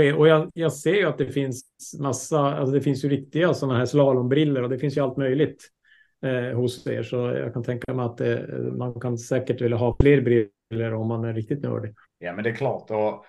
[0.00, 1.64] eh, och jag, jag ser ju att det finns
[2.00, 5.68] massa, alltså det finns ju riktiga sådana här slalombriller och det finns ju allt möjligt
[6.22, 7.02] eh, hos er.
[7.02, 8.46] Så jag kan tänka mig att det,
[8.78, 11.94] man kan säkert vilja ha fler briller om man är riktigt nördig.
[12.18, 12.90] Ja, men det är klart.
[12.90, 13.24] Och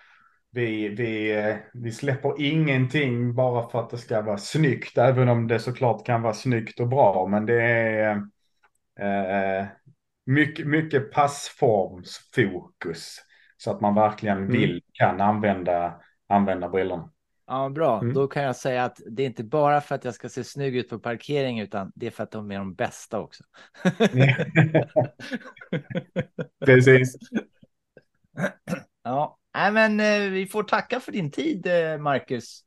[0.55, 5.47] vi, vi, eh, vi släpper ingenting bara för att det ska vara snyggt, även om
[5.47, 7.27] det såklart kan vara snyggt och bra.
[7.27, 8.11] Men det är
[8.99, 9.65] eh,
[10.25, 13.17] mycket, mycket passformsfokus.
[13.57, 14.51] Så att man verkligen mm.
[14.51, 17.11] vill, kan använda, använda brillorna.
[17.47, 18.01] Ja, bra.
[18.01, 18.13] Mm.
[18.13, 20.75] Då kan jag säga att det är inte bara för att jag ska se snygg
[20.75, 23.43] ut på parkering, utan det är för att de är de bästa också.
[26.65, 27.17] Precis.
[29.07, 32.61] Ja, Nej, men eh, vi får tacka för din tid, eh, Marcus.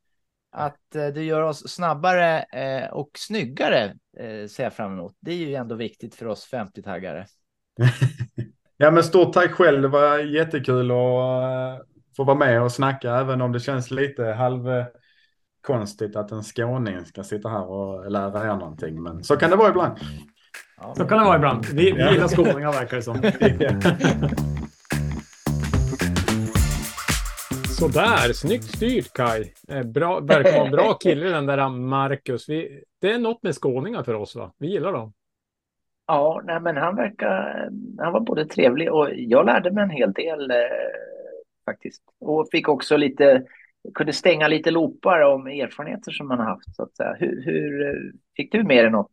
[0.52, 2.44] Att eh, du gör oss snabbare
[2.92, 3.94] och snyggare
[4.48, 5.16] ser jag fram emot.
[5.20, 7.26] Det är ju ändå viktigt för oss 50-taggare.
[8.80, 9.82] Ja, men stort tack själv.
[9.82, 11.86] Det var jättekul att
[12.16, 14.84] få vara med och snacka, även om det känns lite halv
[15.60, 19.02] konstigt att en skåning ska sitta här och lära er någonting.
[19.02, 19.98] Men så kan det vara ibland.
[20.76, 21.66] Ja, Så kan det vara ibland.
[21.66, 23.22] Vi, vi gillar skåningar verkar det som.
[27.78, 29.52] Sådär, snyggt styrt Kai.
[29.68, 32.48] Eh, Bra, verkar vara en bra kille den där Marcus.
[32.48, 34.52] Vi, det är något med skåningar för oss va?
[34.58, 35.12] Vi gillar dem.
[36.06, 37.68] Ja, nej, men han verkar,
[37.98, 40.56] han var både trevlig och jag lärde mig en hel del eh,
[41.64, 42.02] faktiskt.
[42.20, 43.44] Och fick också lite,
[43.94, 47.16] kunde stänga lite loopar om erfarenheter som man har haft så att säga.
[47.18, 49.12] Hur, hur eh, fick du med dig något?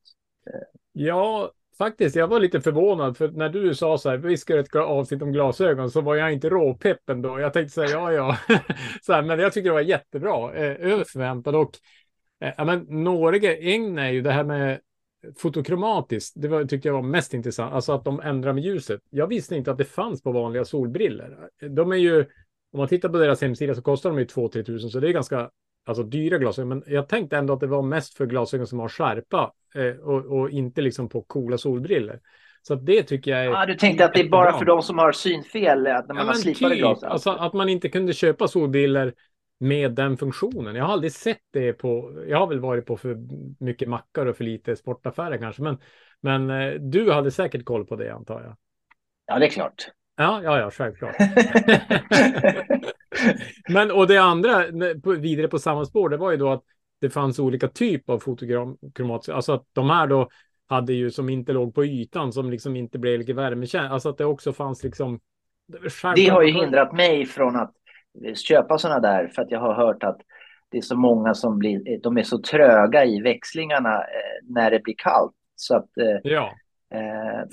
[0.93, 2.15] Ja, faktiskt.
[2.15, 5.21] Jag var lite förvånad för när du sa så här, vi ska göra ett avsnitt
[5.21, 7.39] om glasögon så var jag inte råpeppen då.
[7.39, 8.37] Jag tänkte säga ja, ja,
[9.01, 11.71] så här, men jag tyckte det var jättebra, eh, över förväntan och
[12.41, 14.79] eh, ja, men några en är ju det här med
[15.37, 16.33] fotokromatiskt.
[16.41, 19.01] Det var, tyckte jag var mest intressant, alltså att de ändrar med ljuset.
[19.09, 21.37] Jag visste inte att det fanns på vanliga solbriller.
[21.69, 22.19] De är ju,
[22.71, 25.13] om man tittar på deras hemsida så kostar de ju 2-3 tusen, så det är
[25.13, 25.49] ganska
[25.85, 26.69] alltså dyra glasögon.
[26.69, 30.39] Men jag tänkte ändå att det var mest för glasögon som har skärpa eh, och,
[30.39, 32.19] och, inte liksom på coola solbriller.
[32.61, 33.51] Så det tycker jag är...
[33.51, 36.25] Ah, du tänkte att det är bara för de som har synfel, att när man
[36.25, 37.03] Ja, har slipade typ, glas?
[37.03, 39.13] alltså att man inte kunde köpa solbriller
[39.59, 40.75] med den funktionen.
[40.75, 43.17] Jag har aldrig sett det på, jag har väl varit på för
[43.63, 45.77] mycket mackar och för lite sportaffärer kanske, men,
[46.21, 48.55] men eh, du hade säkert koll på det antar jag.
[49.25, 49.89] Ja, det är klart.
[50.15, 51.15] Ja, ja, ja, självklart.
[53.69, 54.65] Men och det andra,
[55.17, 56.63] vidare på samma spår, det var ju då att
[57.01, 59.29] det fanns olika typ av fotokromat.
[59.29, 60.29] Alltså att de här då
[60.67, 63.93] hade ju som inte låg på ytan, som liksom inte blev lite värmekänsliga.
[63.93, 65.19] Alltså att det också fanns liksom.
[66.15, 67.73] Det har ju hindrat mig från att
[68.35, 70.17] köpa sådana där för att jag har hört att
[70.69, 74.79] det är så många som blir, de är så tröga i växlingarna eh, när det
[74.79, 75.33] blir kallt.
[75.55, 76.53] Så att, eh, Ja,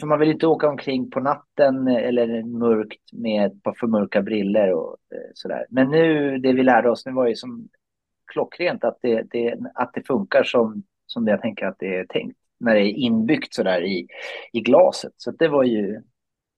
[0.01, 4.23] för man vill inte åka omkring på natten eller mörkt med ett par för mörka
[4.23, 5.67] briller och eh, sådär.
[5.71, 7.69] Men nu, det vi lärde oss, nu var ju som
[8.33, 12.39] klockrent att det, det, att det funkar som, som jag tänker att det är tänkt.
[12.61, 14.07] När det är inbyggt sådär i,
[14.53, 15.13] i glaset.
[15.17, 16.03] Så det var ju,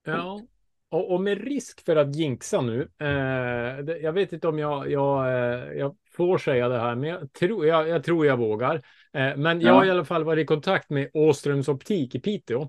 [0.06, 0.40] ja.
[0.88, 2.80] Och, och med risk för att jinxa nu.
[2.82, 7.10] Eh, det, jag vet inte om jag, jag, eh, jag får säga det här, men
[7.10, 8.82] jag tror jag, jag, tror jag vågar.
[9.14, 9.74] Eh, men jag Ja.
[9.74, 12.62] har i alla fall varit i kontakt med Åströms optik i Piteå.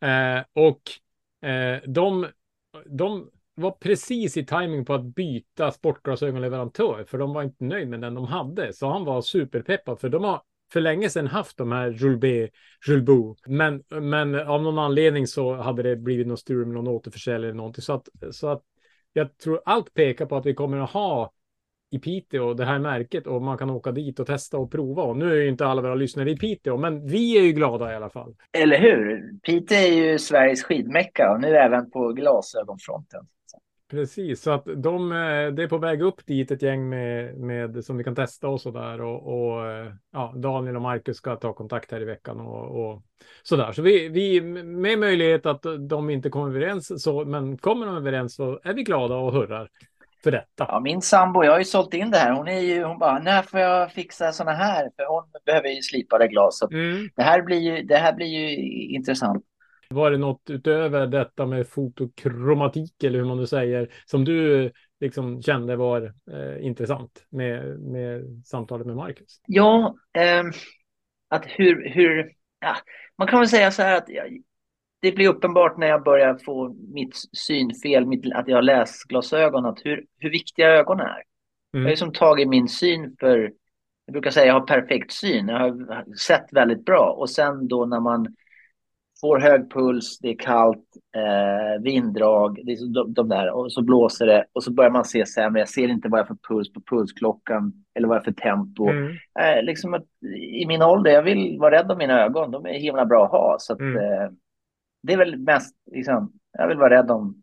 [0.00, 0.80] Eh, och
[1.48, 2.26] eh, de,
[2.86, 8.00] de var precis i timing på att byta sportglasögonleverantör, för de var inte nöjd med
[8.00, 8.72] den de hade.
[8.72, 12.48] Så han var superpeppad, för de har för länge sedan haft de här Julbé,
[12.88, 13.36] Julbo.
[13.46, 17.56] Men, men av någon anledning så hade det blivit något strul med någon återförsäljare eller
[17.56, 17.82] någonting.
[17.82, 18.62] Så att, så att
[19.12, 21.32] jag tror allt pekar på att vi kommer att ha
[21.90, 25.02] i Piteå det här märket och man kan åka dit och testa och prova.
[25.02, 27.92] Och nu är ju inte alla våra lyssnare i Piteå, men vi är ju glada
[27.92, 28.34] i alla fall.
[28.52, 29.32] eller hur?
[29.42, 33.26] Piteå är ju Sveriges skidmecka och nu även på glasögonfronten.
[33.90, 37.84] Precis, så att de, eh, det är på väg upp dit ett gäng med, med
[37.84, 39.00] som vi kan testa och så där.
[39.00, 43.02] Och, och eh, ja, Daniel och Marcus ska ta kontakt här i veckan och, och
[43.42, 43.72] så där.
[43.72, 48.34] Så vi, vi med möjlighet att de inte kommer överens, så, men kommer de överens
[48.34, 49.70] så är vi glada och hurrar
[50.22, 50.66] för detta.
[50.68, 52.32] Ja, min sambo, jag har ju sålt in det här.
[52.32, 54.90] Hon är ju, hon bara, när får jag fixa såna här?
[54.96, 56.62] För hon behöver ju slipade glas.
[56.62, 57.08] Mm.
[57.16, 58.56] det, här blir ju, det här blir ju
[58.94, 59.44] intressant.
[59.88, 65.42] Var det något utöver detta med fotokromatik eller hur man nu säger som du liksom
[65.42, 66.02] kände var
[66.32, 69.40] eh, intressant med, med samtalet med Marcus?
[69.46, 70.52] Ja, ehm,
[71.28, 72.76] att hur, hur ja,
[73.18, 74.42] man kan väl säga så här att jag,
[75.00, 79.78] det blir uppenbart när jag börjar få mitt synfel, mitt, att jag har läsglasögon, att
[79.84, 81.04] hur, hur viktiga ögon är.
[81.72, 81.90] Jag har Mm.
[81.90, 83.52] liksom tagit min syn för,
[84.06, 87.86] jag brukar säga jag har perfekt syn, jag har sett väldigt bra och sen då
[87.86, 88.26] när man
[89.20, 90.84] får hög puls, det är kallt,
[91.16, 94.90] eh, vinddrag, det är så, de, de där, och så blåser det och så börjar
[94.90, 95.60] man se sämre.
[95.60, 98.32] Jag ser inte vad jag har för puls på pulsklockan eller vad jag har för
[98.32, 98.88] tempo.
[98.88, 99.06] Mm.
[99.40, 100.04] Eh, liksom att,
[100.40, 103.30] I min ålder, jag vill vara rädd om mina ögon, de är himla bra att
[103.30, 103.56] ha.
[103.58, 103.96] Så att, Mm.
[103.96, 104.30] eh,
[105.02, 107.42] det är väl mest, liksom, jag vill vara rädd om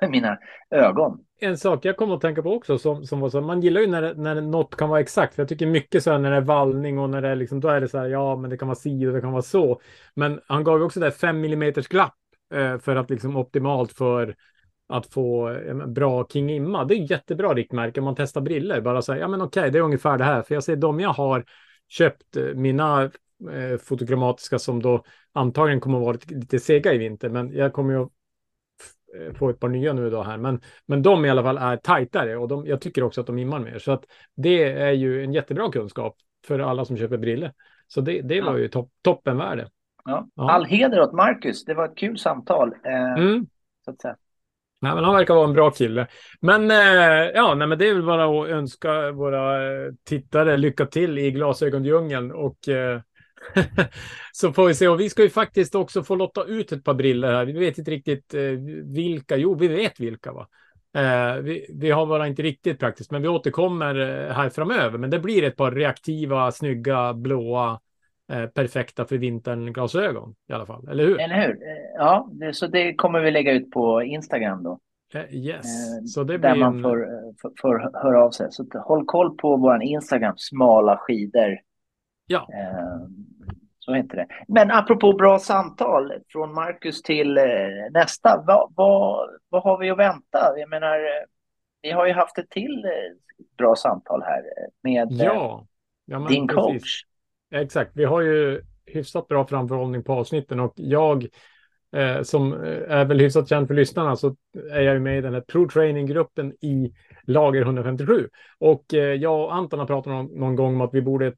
[0.08, 0.38] mina
[0.70, 1.24] ögon.
[1.40, 3.86] En sak jag kommer att tänka på också som, som var så, man gillar ju
[3.86, 5.34] när, när något kan vara exakt.
[5.34, 7.60] För jag tycker mycket så här när det är vallning och när det är liksom,
[7.60, 9.42] då är det så här, ja, men det kan vara si och det kan vara
[9.42, 9.80] så.
[10.14, 12.14] Men han gav ju också det 5 mm glapp
[12.54, 14.34] eh, för att liksom optimalt för
[14.88, 16.84] att få en bra King Imma.
[16.84, 18.80] Det är jättebra riktmärke om man testar briller.
[18.80, 20.42] Bara säga, ja men okej, det är ungefär det här.
[20.42, 21.44] För jag ser de jag har
[21.88, 23.10] köpt, eh, mina
[23.52, 27.28] eh, fotokromatiska som då antagligen kommer att vara lite, lite sega i vinter.
[27.28, 28.08] Men jag kommer ju att
[29.28, 30.36] eh, få ett par nya nu då här.
[30.38, 33.38] Men, men de i alla fall är tajtare och de, jag tycker också att de
[33.38, 33.78] immar mer.
[33.78, 34.04] Så att
[34.36, 36.16] det är ju en jättebra kunskap
[36.46, 37.52] för alla som köper briller.
[37.86, 38.58] Så det, det var Ja.
[38.58, 39.68] ju topp, toppenvärde.
[40.04, 40.28] Ja.
[40.34, 40.50] Ja.
[40.50, 42.74] All heder åt Marcus, det var ett kul samtal.
[42.84, 43.46] Eh, Mm.
[43.84, 44.16] så att säga.
[44.82, 46.06] Nej, men han verkar vara en bra kille.
[46.40, 46.76] Men eh,
[47.34, 51.30] ja, nej, men det är väl bara att önska våra eh, tittare lycka till i
[51.30, 53.00] glasögondjungeln och eh,
[54.32, 54.88] så får vi se.
[54.88, 57.44] Och vi ska ju faktiskt också få lotta ut ett par briller här.
[57.44, 58.42] Vi vet inte riktigt eh,
[58.84, 59.36] vilka.
[59.36, 60.48] Jo, vi vet vilka va.
[60.94, 64.98] Eh, vi, vi, har bara inte riktigt praktiskt, men vi återkommer eh, här framöver.
[64.98, 67.80] Men det blir ett par reaktiva, snygga, blåa,
[68.54, 70.88] perfekta för vintern glasögon i alla fall.
[70.88, 71.20] Eller hur?
[71.20, 71.58] Eller hur?
[71.98, 74.78] Ja, så det kommer vi lägga ut på Instagram då.
[75.30, 75.66] Yes,
[76.14, 76.82] så det där blir man en...
[76.82, 77.06] får,
[77.42, 78.46] får, får höra av sig.
[78.50, 81.58] Så håll koll på vår Instagram, smala skidor.
[82.30, 82.48] Ja.
[82.52, 83.08] Eh,
[83.78, 84.26] så heter det.
[84.48, 87.44] Men apropå bra samtal, från Marcus till eh,
[87.90, 88.44] nästa.
[88.46, 90.38] Vad, vad, vad har vi att vänta?
[90.56, 91.26] Jag menar, eh,
[91.82, 93.16] vi har ju haft ett till eh,
[93.58, 94.42] bra samtal här
[94.82, 95.66] med eh, Ja,
[96.04, 96.64] ja men din precis.
[96.64, 97.02] coach.
[97.54, 101.26] Exakt, vi har ju hyfsat bra framförhållning på avsnitten och jag
[101.96, 102.52] eh, som
[102.88, 104.36] är väl hyfsat känd för lyssnarna så
[104.72, 108.28] är jag ju med i den här pro-training-gruppen i Lager 157.
[108.58, 111.32] Och eh, jag och Anton har pratat någon, någon gång om att vi borde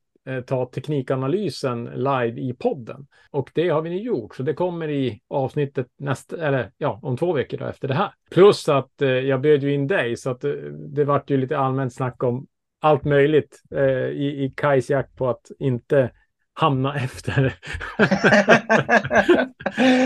[0.46, 3.06] ta teknikanalysen live i podden.
[3.30, 7.16] Och det har vi nu gjort, så det kommer i avsnittet nästa, eller ja, om
[7.16, 8.14] två veckor då efter det här.
[8.30, 10.50] Plus att eh, jag bjöd ju in dig, så att eh,
[10.94, 12.46] det vart ju lite allmänt snack om
[12.80, 16.10] allt möjligt eh, i, i Kajs jakt på att inte
[16.54, 17.42] hamna efter.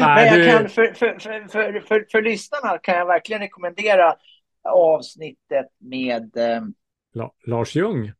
[0.00, 4.14] Men jag kan, för, för, för, för, för, för lyssnarna kan jag verkligen rekommendera
[4.68, 6.62] avsnittet med, eh,
[7.14, 8.12] La, Lars Ljung.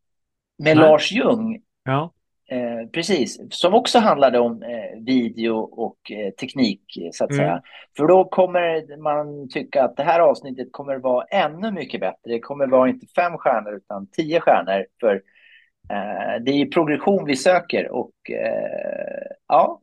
[0.59, 0.89] med Nej.
[0.89, 1.63] Lars Ljung.
[1.87, 2.13] Ja,
[2.49, 6.83] Eh, precis, som också handlade om eh, video och eh, teknik
[7.13, 7.39] så att Mm.
[7.39, 7.63] säga.
[7.97, 12.19] För då kommer man tycka att det här avsnittet kommer vara ännu mycket bättre.
[12.33, 14.87] Det kommer vara inte fem stjärnor utan tio stjärnor.
[15.01, 15.15] För
[15.91, 19.81] eh, det är ju progression vi söker och eh, ja,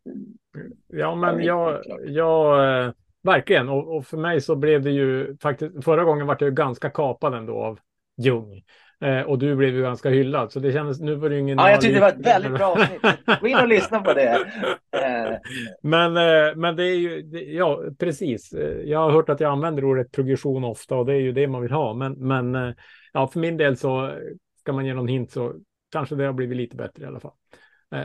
[0.88, 2.92] ja men Ja, jag, jag eh,
[3.24, 3.70] verkligen.
[3.70, 6.90] Och, och för mig så blev det ju faktiskt, förra gången var jag ju ganska
[6.90, 7.80] kapad ändå av
[8.18, 8.64] Ljung.
[9.04, 11.58] Eh, och du blev ju ganska hyllad, så det kändes, nu var det ingen...
[11.58, 13.02] ja jag tyckte det var ett väldigt bra avsnitt.
[13.42, 14.52] Gå in och lyssna på det.
[15.82, 18.54] Men, eh, men det är ju, det, ja, precis.
[18.54, 21.48] Eh, Jag har hört att jag använder ordet progression ofta och det är ju det
[21.48, 21.94] man vill ha.
[21.94, 22.76] Men, men
[23.14, 24.14] ja, för min del så
[24.60, 25.54] ska man ge någon hint så
[25.92, 27.32] kanske det har blivit lite bättre i alla fall.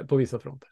[0.09, 0.69] På vissa fronter.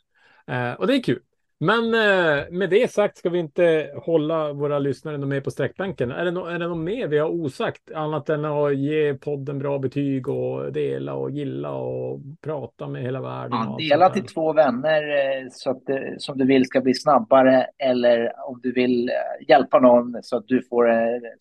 [0.79, 1.21] Och det är kul.
[1.59, 6.11] Men eh, med det sagt ska vi inte hålla våra lyssnare mer på sträckbänken.
[6.11, 7.93] Är det, no är det något mer vi har osagt?
[7.95, 13.21] Annat än att ge podden bra betyg och dela och gilla och prata med hela
[13.21, 13.59] världen.
[13.59, 17.67] Ja, dela till två vänner eh, så att det, som du vill ska bli snabbare
[17.79, 20.97] eller om du vill eh, hjälpa någon så att du får eh,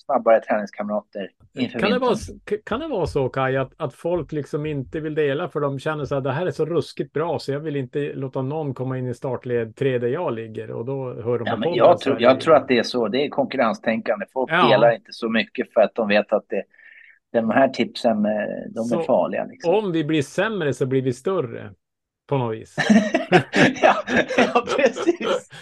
[0.05, 1.29] snabbare träningskamrater
[1.79, 2.15] Kan det, vara,
[2.65, 6.05] kan det vara så Kaj, att, att folk liksom inte vill dela för de känner
[6.05, 8.97] så här, det här är så ruskigt bra så jag vill inte låta någon komma
[8.97, 12.21] in i startled 3 där jag ligger och då hör de Ja, på jag, tror,
[12.21, 13.07] jag tror att det är så.
[13.07, 14.25] Det är konkurrenstänkande.
[14.33, 14.67] Folk Ja.
[14.67, 16.63] delar inte så mycket för att de vet att det,
[17.33, 18.31] de här tipsen eh,
[18.75, 19.45] de Så är farliga.
[19.45, 19.75] Liksom.
[19.75, 21.71] Om vi blir sämre så blir vi större
[22.27, 22.75] på något vis.
[23.81, 23.95] ja,
[24.37, 25.49] ja, precis.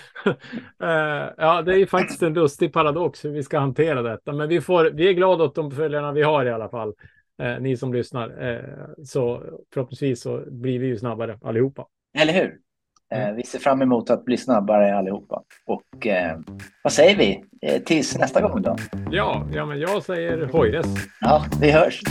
[0.84, 4.34] Eh, ja, det är ju faktiskt en lustig paradox hur vi ska hantera detta.
[4.34, 6.94] Men vi, får, vi är glada åt de följarna vi har i alla fall.
[7.42, 8.52] Eh, ni som lyssnar.
[8.52, 8.60] Eh,
[9.04, 11.86] så förhoppningsvis så blir vi ju snabbare allihopa.
[12.20, 12.58] Eller hur?
[13.14, 13.36] Eh, Mm.
[13.36, 15.42] vi ser fram emot att bli snabbare allihopa.
[15.66, 16.38] Och eh,
[16.84, 17.44] vad säger vi?
[17.62, 18.76] Eh, tills nästa gång då?
[19.12, 20.86] Ja, ja men jag säger hojres.
[21.22, 22.02] Ja, vi hörs.